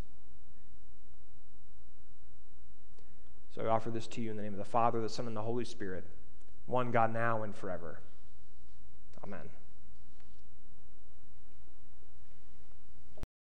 So 3.55 3.63
I 3.63 3.69
offer 3.69 3.91
this 3.91 4.07
to 4.09 4.21
you 4.21 4.31
in 4.31 4.37
the 4.37 4.43
name 4.43 4.53
of 4.53 4.59
the 4.59 4.65
Father, 4.65 5.01
the 5.01 5.09
Son, 5.09 5.27
and 5.27 5.37
the 5.37 5.43
Holy 5.43 5.65
Spirit 5.65 6.05
one 6.67 6.91
God 6.91 7.13
now 7.13 7.43
and 7.43 7.55
forever. 7.55 7.99
Amen. 9.25 9.49